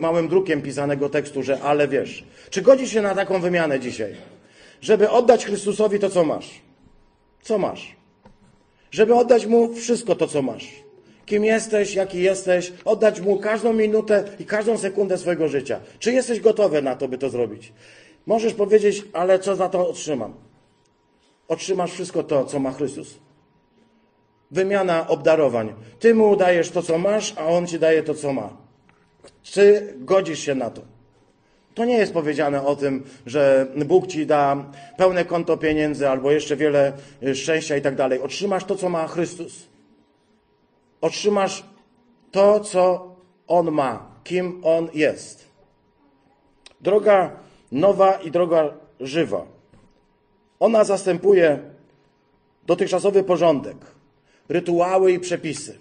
małym 0.01 0.29
drukiem 0.29 0.63
pisanego 0.63 1.09
tekstu, 1.09 1.43
że 1.43 1.61
ale 1.61 1.89
wiesz. 1.89 2.25
Czy 2.51 2.63
godzi 2.63 2.89
się 2.89 3.03
na 3.03 3.15
taką 3.15 3.41
wymianę 3.41 3.81
dzisiaj? 3.81 4.15
Żeby 4.81 5.11
oddać 5.11 5.45
Chrystusowi 5.45 5.99
to, 5.99 6.11
co 6.11 6.25
masz. 6.25 6.51
Co 7.43 7.59
masz? 7.59 7.97
Żeby 8.91 9.15
oddać 9.15 9.47
Mu 9.47 9.75
wszystko 9.75 10.15
to, 10.15 10.27
co 10.27 10.43
masz 10.43 10.82
kim 11.27 11.45
jesteś, 11.45 11.95
jaki 11.95 12.23
jesteś, 12.23 12.73
oddać 12.85 13.21
Mu 13.21 13.39
każdą 13.39 13.73
minutę 13.73 14.25
i 14.39 14.45
każdą 14.45 14.79
sekundę 14.79 15.19
swojego 15.19 15.49
życia. 15.49 15.81
Czy 15.99 16.13
jesteś 16.13 16.41
gotowy 16.41 16.83
na 16.83 16.97
to, 16.97 17.09
by 17.09 17.19
to 17.19 17.31
zrobić? 17.31 17.73
Możesz 18.27 18.55
powiedzieć, 18.55 19.05
ale 19.13 19.39
co 19.39 19.57
za 19.57 19.69
to 19.69 19.89
otrzymam? 19.89 20.35
Otrzymasz 21.49 21.93
wszystko 21.93 22.23
to, 22.23 22.45
co 22.45 22.59
ma 22.59 22.73
Chrystus. 22.73 23.19
wymiana 24.51 25.09
obdarowań. 25.09 25.75
Ty 25.99 26.15
mu 26.15 26.37
dajesz 26.37 26.71
to, 26.71 26.83
co 26.83 26.99
masz, 26.99 27.35
a 27.37 27.47
on 27.47 27.67
ci 27.67 27.79
daje 27.79 28.03
to, 28.03 28.15
co 28.15 28.33
ma. 28.33 28.57
Czy 29.43 29.95
godzisz 29.97 30.39
się 30.39 30.55
na 30.55 30.71
to? 30.71 30.83
To 31.75 31.85
nie 31.85 31.97
jest 31.97 32.13
powiedziane 32.13 32.67
o 32.67 32.77
tym, 32.77 33.03
że 33.27 33.67
Bóg 33.87 34.07
ci 34.07 34.27
da 34.27 34.65
pełne 34.99 35.25
konto 35.25 35.57
pieniędzy 35.57 36.09
albo 36.09 36.31
jeszcze 36.31 36.57
wiele 36.57 36.93
y, 37.23 37.35
szczęścia 37.35 37.77
i 37.77 37.83
tak 37.83 37.97
dalej. 37.97 38.21
Otrzymasz 38.21 38.65
to, 38.65 38.77
co 38.77 38.89
ma 38.89 39.09
Chrystus. 39.09 39.72
Otrzymasz 41.03 41.65
to, 42.31 42.61
co 42.61 43.15
On 43.47 43.71
ma, 43.71 44.07
kim 44.25 44.61
On 44.65 44.89
jest. 44.95 45.45
Droga 46.81 47.31
nowa 47.73 48.13
i 48.15 48.31
droga 48.31 48.75
żywa. 49.01 49.47
Ona 50.61 50.85
zastępuje 50.85 51.59
dotychczasowy 52.67 53.25
porządek, 53.25 53.77
rytuały 54.49 55.13
i 55.13 55.21
przepisy. 55.21 55.79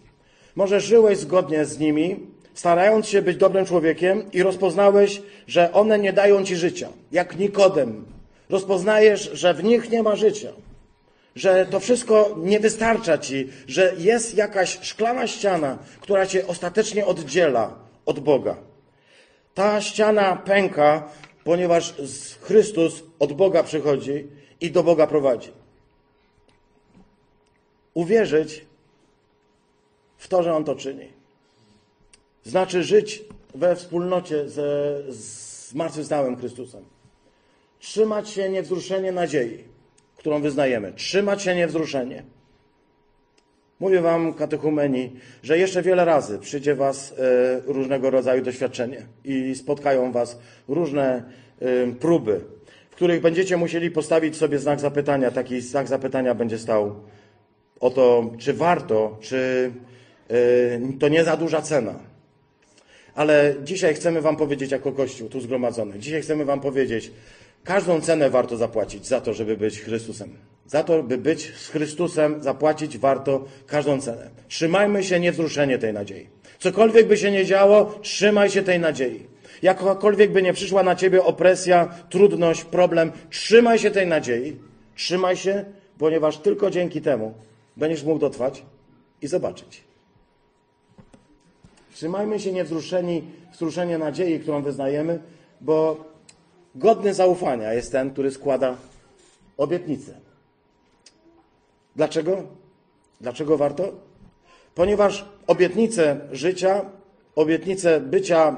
Może 0.55 0.79
żyłeś 0.79 1.17
zgodnie 1.17 1.65
z 1.65 1.79
nimi, 1.79 2.19
starając 2.53 3.07
się 3.07 3.21
być 3.21 3.37
dobrym 3.37 3.65
człowiekiem 3.65 4.31
i 4.31 4.43
rozpoznałeś, 4.43 5.21
że 5.47 5.73
one 5.73 5.99
nie 5.99 6.13
dają 6.13 6.43
ci 6.43 6.55
życia, 6.55 6.89
jak 7.11 7.37
Nikodem. 7.37 8.05
Rozpoznajesz, 8.49 9.31
że 9.33 9.53
w 9.53 9.63
nich 9.63 9.89
nie 9.89 10.03
ma 10.03 10.15
życia, 10.15 10.51
że 11.35 11.65
to 11.65 11.79
wszystko 11.79 12.35
nie 12.37 12.59
wystarcza 12.59 13.17
ci, 13.17 13.49
że 13.67 13.93
jest 13.97 14.35
jakaś 14.35 14.79
szklana 14.81 15.27
ściana, 15.27 15.77
która 16.01 16.25
cię 16.25 16.47
ostatecznie 16.47 17.05
oddziela 17.05 17.75
od 18.05 18.19
Boga. 18.19 18.57
Ta 19.53 19.81
ściana 19.81 20.35
pęka, 20.35 21.09
ponieważ 21.43 21.95
Chrystus 22.41 23.03
od 23.19 23.33
Boga 23.33 23.63
przychodzi 23.63 24.27
i 24.61 24.71
do 24.71 24.83
Boga 24.83 25.07
prowadzi. 25.07 25.51
Uwierzyć 27.93 28.65
w 30.17 30.27
to, 30.27 30.43
że 30.43 30.53
On 30.53 30.63
to 30.63 30.75
czyni. 30.75 31.07
Znaczy 32.43 32.83
żyć 32.83 33.23
we 33.55 33.75
wspólnocie 33.75 34.49
ze 34.49 34.97
zmartwychwstałym 35.09 36.37
Chrystusem. 36.37 36.85
Trzymać 37.79 38.29
się 38.29 38.49
niewzruszenie 38.49 39.11
nadziei, 39.11 39.63
którą 40.21 40.41
wyznajemy. 40.41 40.93
Trzymać 40.93 41.41
się 41.41 41.55
niewzruszenie. 41.55 42.23
Mówię 43.79 44.01
wam, 44.01 44.33
katechumeni, 44.33 45.11
że 45.43 45.57
jeszcze 45.57 45.81
wiele 45.81 46.05
razy 46.05 46.39
przyjdzie 46.39 46.75
was 46.75 47.13
e, 47.13 47.61
różnego 47.65 48.09
rodzaju 48.09 48.43
doświadczenie 48.43 49.05
i 49.25 49.55
spotkają 49.55 50.11
was 50.11 50.39
różne 50.67 51.23
e, 51.61 51.91
próby, 51.99 52.41
w 52.89 52.95
których 52.95 53.21
będziecie 53.21 53.57
musieli 53.57 53.91
postawić 53.91 54.37
sobie 54.37 54.59
znak 54.59 54.79
zapytania. 54.79 55.31
Taki 55.31 55.61
znak 55.61 55.87
zapytania 55.87 56.35
będzie 56.35 56.57
stał 56.57 56.95
o 57.79 57.89
to, 57.89 58.31
czy 58.39 58.53
warto, 58.53 59.17
czy 59.21 59.71
e, 60.29 60.33
to 60.99 61.07
nie 61.07 61.23
za 61.23 61.37
duża 61.37 61.61
cena. 61.61 61.99
Ale 63.15 63.55
dzisiaj 63.63 63.93
chcemy 63.93 64.21
wam 64.21 64.37
powiedzieć 64.37 64.71
jako 64.71 64.91
Kościół 64.91 65.29
tu 65.29 65.41
zgromadzony, 65.41 65.99
dzisiaj 65.99 66.21
chcemy 66.21 66.45
wam 66.45 66.59
powiedzieć, 66.59 67.11
każdą 67.63 68.01
cenę 68.01 68.29
warto 68.29 68.57
zapłacić 68.57 69.07
za 69.07 69.21
to, 69.21 69.33
żeby 69.33 69.57
być 69.57 69.81
Chrystusem. 69.81 70.29
Za 70.67 70.83
to, 70.83 71.03
by 71.03 71.17
być 71.17 71.53
z 71.55 71.67
Chrystusem, 71.67 72.43
zapłacić 72.43 72.97
warto 72.97 73.45
każdą 73.67 74.01
cenę. 74.01 74.29
Trzymajmy 74.47 75.03
się 75.03 75.19
niewzruszenie 75.19 75.77
tej 75.77 75.93
nadziei. 75.93 76.27
Cokolwiek 76.59 77.07
by 77.07 77.17
się 77.17 77.31
nie 77.31 77.45
działo, 77.45 77.99
trzymaj 78.01 78.49
się 78.49 78.63
tej 78.63 78.79
nadziei. 78.79 79.27
Jakakolwiek 79.61 80.31
by 80.31 80.41
nie 80.41 80.53
przyszła 80.53 80.83
na 80.83 80.95
ciebie 80.95 81.23
opresja, 81.23 81.93
trudność, 82.09 82.63
problem, 82.63 83.11
trzymaj 83.29 83.79
się 83.79 83.91
tej 83.91 84.07
nadziei. 84.07 84.55
Trzymaj 84.95 85.37
się, 85.37 85.65
ponieważ 85.97 86.37
tylko 86.37 86.69
dzięki 86.69 87.01
temu 87.01 87.33
będziesz 87.77 88.03
mógł 88.03 88.19
dotrwać 88.19 88.63
i 89.21 89.27
zobaczyć. 89.27 89.83
Trzymajmy 91.93 92.39
się 92.39 92.51
niewzruszeni, 92.51 93.23
wzruszenie 93.53 93.97
nadziei, 93.97 94.39
którą 94.39 94.61
wyznajemy, 94.61 95.19
bo 95.61 96.10
godny 96.75 97.13
zaufania 97.13 97.73
jest 97.73 97.91
ten, 97.91 98.11
który 98.11 98.31
składa 98.31 98.75
obietnicę. 99.57 100.13
Dlaczego? 101.95 102.43
Dlaczego 103.21 103.57
warto? 103.57 103.91
Ponieważ 104.75 105.25
obietnice 105.47 106.19
życia, 106.31 106.85
obietnice 107.35 107.99
bycia 107.99 108.55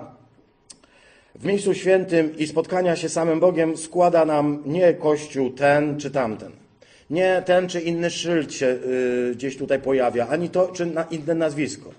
w 1.35 1.45
miejscu 1.45 1.73
świętym 1.73 2.37
i 2.37 2.47
spotkania 2.47 2.95
się 2.95 3.09
samym 3.09 3.39
Bogiem 3.39 3.77
składa 3.77 4.25
nam 4.25 4.63
nie 4.65 4.93
Kościół 4.93 5.49
ten 5.49 5.99
czy 5.99 6.11
tamten. 6.11 6.51
Nie 7.09 7.43
ten 7.45 7.67
czy 7.67 7.81
inny 7.81 8.09
szyld 8.09 8.53
się 8.53 8.65
y, 8.65 9.31
gdzieś 9.35 9.57
tutaj 9.57 9.79
pojawia, 9.79 10.27
ani 10.27 10.49
to 10.49 10.67
czy 10.67 10.85
na 10.85 11.03
inne 11.03 11.35
nazwisko. 11.35 11.89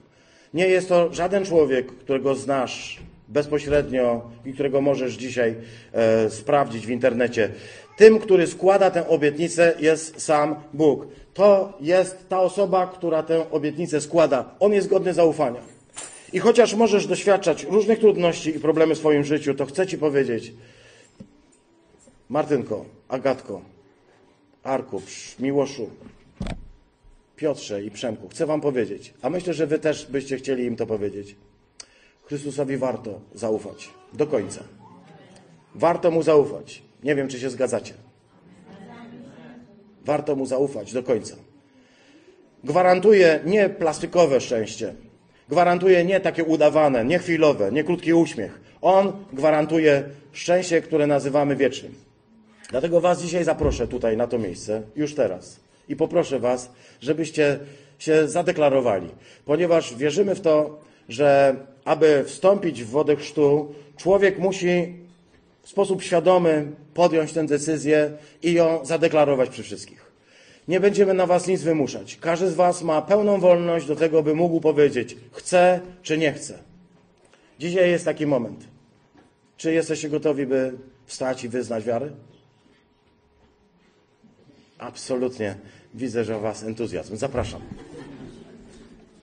Nie 0.55 0.69
jest 0.69 0.89
to 0.89 1.15
żaden 1.15 1.45
człowiek, 1.45 1.87
którego 1.87 2.35
znasz 2.35 3.01
bezpośrednio 3.29 4.31
i 4.45 4.53
którego 4.53 4.81
możesz 4.81 5.15
dzisiaj 5.15 5.55
e, 5.93 6.31
sprawdzić 6.31 6.87
w 6.87 6.91
internecie. 6.91 7.51
Tym, 7.97 8.19
który 8.19 8.47
składa 8.47 8.91
tę 8.91 9.09
obietnicę, 9.09 9.75
jest 9.81 10.21
sam 10.21 10.55
Bóg. 10.73 11.07
To 11.35 11.79
jest 11.81 12.29
ta 12.29 12.41
osoba, 12.41 12.87
która 12.87 13.23
tę 13.23 13.51
obietnicę 13.51 14.01
składa. 14.01 14.55
On 14.61 14.73
jest 14.73 14.89
godny 14.89 15.15
zaufania. 15.15 15.61
I 16.33 16.39
chociaż 16.39 16.75
możesz 16.75 17.07
doświadczać 17.07 17.65
różnych 17.65 17.99
trudności 17.99 18.57
i 18.57 18.61
problemy 18.61 18.95
w 18.95 18.99
swoim 18.99 19.25
życiu, 19.25 19.55
to 19.55 19.67
chcę 19.67 19.87
Ci 19.87 19.99
powiedzieć, 19.99 20.53
Martynko, 22.29 22.85
Agatko, 23.09 23.61
Arku, 24.63 25.03
Miłoszu, 25.41 25.91
Piotrze 27.37 27.85
i 27.85 27.91
Przemku, 27.91 28.29
chcę 28.29 28.47
Wam 28.47 28.61
powiedzieć, 28.61 29.15
a 29.23 29.31
myślę, 29.31 29.55
że 29.55 29.67
Wy 29.67 29.79
też 29.79 30.07
byście 30.07 30.37
chcieli 30.37 30.65
im 30.65 30.77
to 30.77 30.87
powiedzieć. 30.87 31.37
Chrystusowi 32.27 32.77
warto 32.77 33.21
zaufać 33.35 33.91
do 34.13 34.27
końca. 34.27 34.61
Warto 35.75 36.11
mu 36.11 36.23
zaufać. 36.23 36.83
Nie 37.03 37.15
wiem, 37.15 37.29
czy 37.29 37.41
się 37.41 37.51
zgadzacie. 37.51 37.95
Warto 40.05 40.37
mu 40.37 40.47
zaufać 40.47 40.93
do 40.93 41.03
końca. 41.03 41.37
Gwarantuje 42.65 43.41
nie 43.45 43.69
plastikowe 43.69 44.41
szczęście. 44.41 44.95
Gwarantuje 45.49 46.05
nie 46.05 46.21
takie 46.21 46.45
udawane, 46.45 47.05
nie 47.05 47.19
chwilowe, 47.19 47.73
nie 47.73 47.85
krótki 47.85 48.15
uśmiech. 48.15 48.61
On 48.83 49.13
gwarantuje 49.33 50.05
szczęście, 50.33 50.81
które 50.81 51.07
nazywamy 51.07 51.57
wiecznym. 51.57 51.95
Dlatego 52.71 53.01
Was 53.01 53.23
dzisiaj 53.23 53.45
zaproszę 53.45 53.89
tutaj 53.89 54.17
na 54.17 54.27
to 54.27 54.39
miejsce, 54.39 54.83
już 54.97 55.15
teraz. 55.15 55.61
I 55.89 55.97
poproszę 55.97 56.39
Was, 56.39 56.71
żebyście 57.01 57.59
się 57.99 58.29
zadeklarowali, 58.29 59.09
ponieważ 59.45 59.95
wierzymy 59.95 60.35
w 60.35 60.41
to, 60.41 60.81
że 61.09 61.57
aby 61.85 62.25
wstąpić 62.27 62.85
w 62.85 62.91
wodę 62.91 63.17
chrztu, 63.17 63.75
człowiek 63.97 64.39
musi 64.39 64.97
w 65.63 65.69
sposób 65.69 66.03
świadomy 66.03 66.73
podjąć 66.95 67.33
tę 67.33 67.47
decyzję 67.47 68.11
i 68.43 68.53
ją 68.53 68.85
zadeklarować 68.85 69.51
przy 69.51 69.63
wszystkich. 69.63 70.05
Nie 70.69 70.81
będziemy 70.81 71.15
na 71.15 71.27
Was 71.27 71.47
nic 71.47 71.63
wymuszać. 71.63 72.17
Każdy 72.21 72.51
z 72.51 72.55
Was 72.55 72.83
ma 72.83 73.03
pełną 73.03 73.41
wolność 73.41 73.87
do 73.87 73.97
tego, 73.97 74.23
by 74.23 74.35
mógł 74.35 74.61
powiedzieć, 74.61 75.17
chcę 75.33 75.81
czy 76.03 76.19
nie 76.19 76.33
chcę. 76.33 76.59
Dzisiaj 77.59 77.91
jest 77.91 78.05
taki 78.05 78.27
moment. 78.27 78.65
Czy 79.57 79.73
jesteście 79.73 80.09
gotowi, 80.09 80.47
by 80.47 80.73
wstać 81.07 81.45
i 81.45 81.49
wyznać 81.49 81.85
wiarę? 81.85 82.11
Absolutnie 84.79 85.57
widzę, 85.95 86.25
że 86.25 86.41
Was 86.41 86.63
entuzjazm. 86.63 87.17
Zapraszam. 87.17 87.61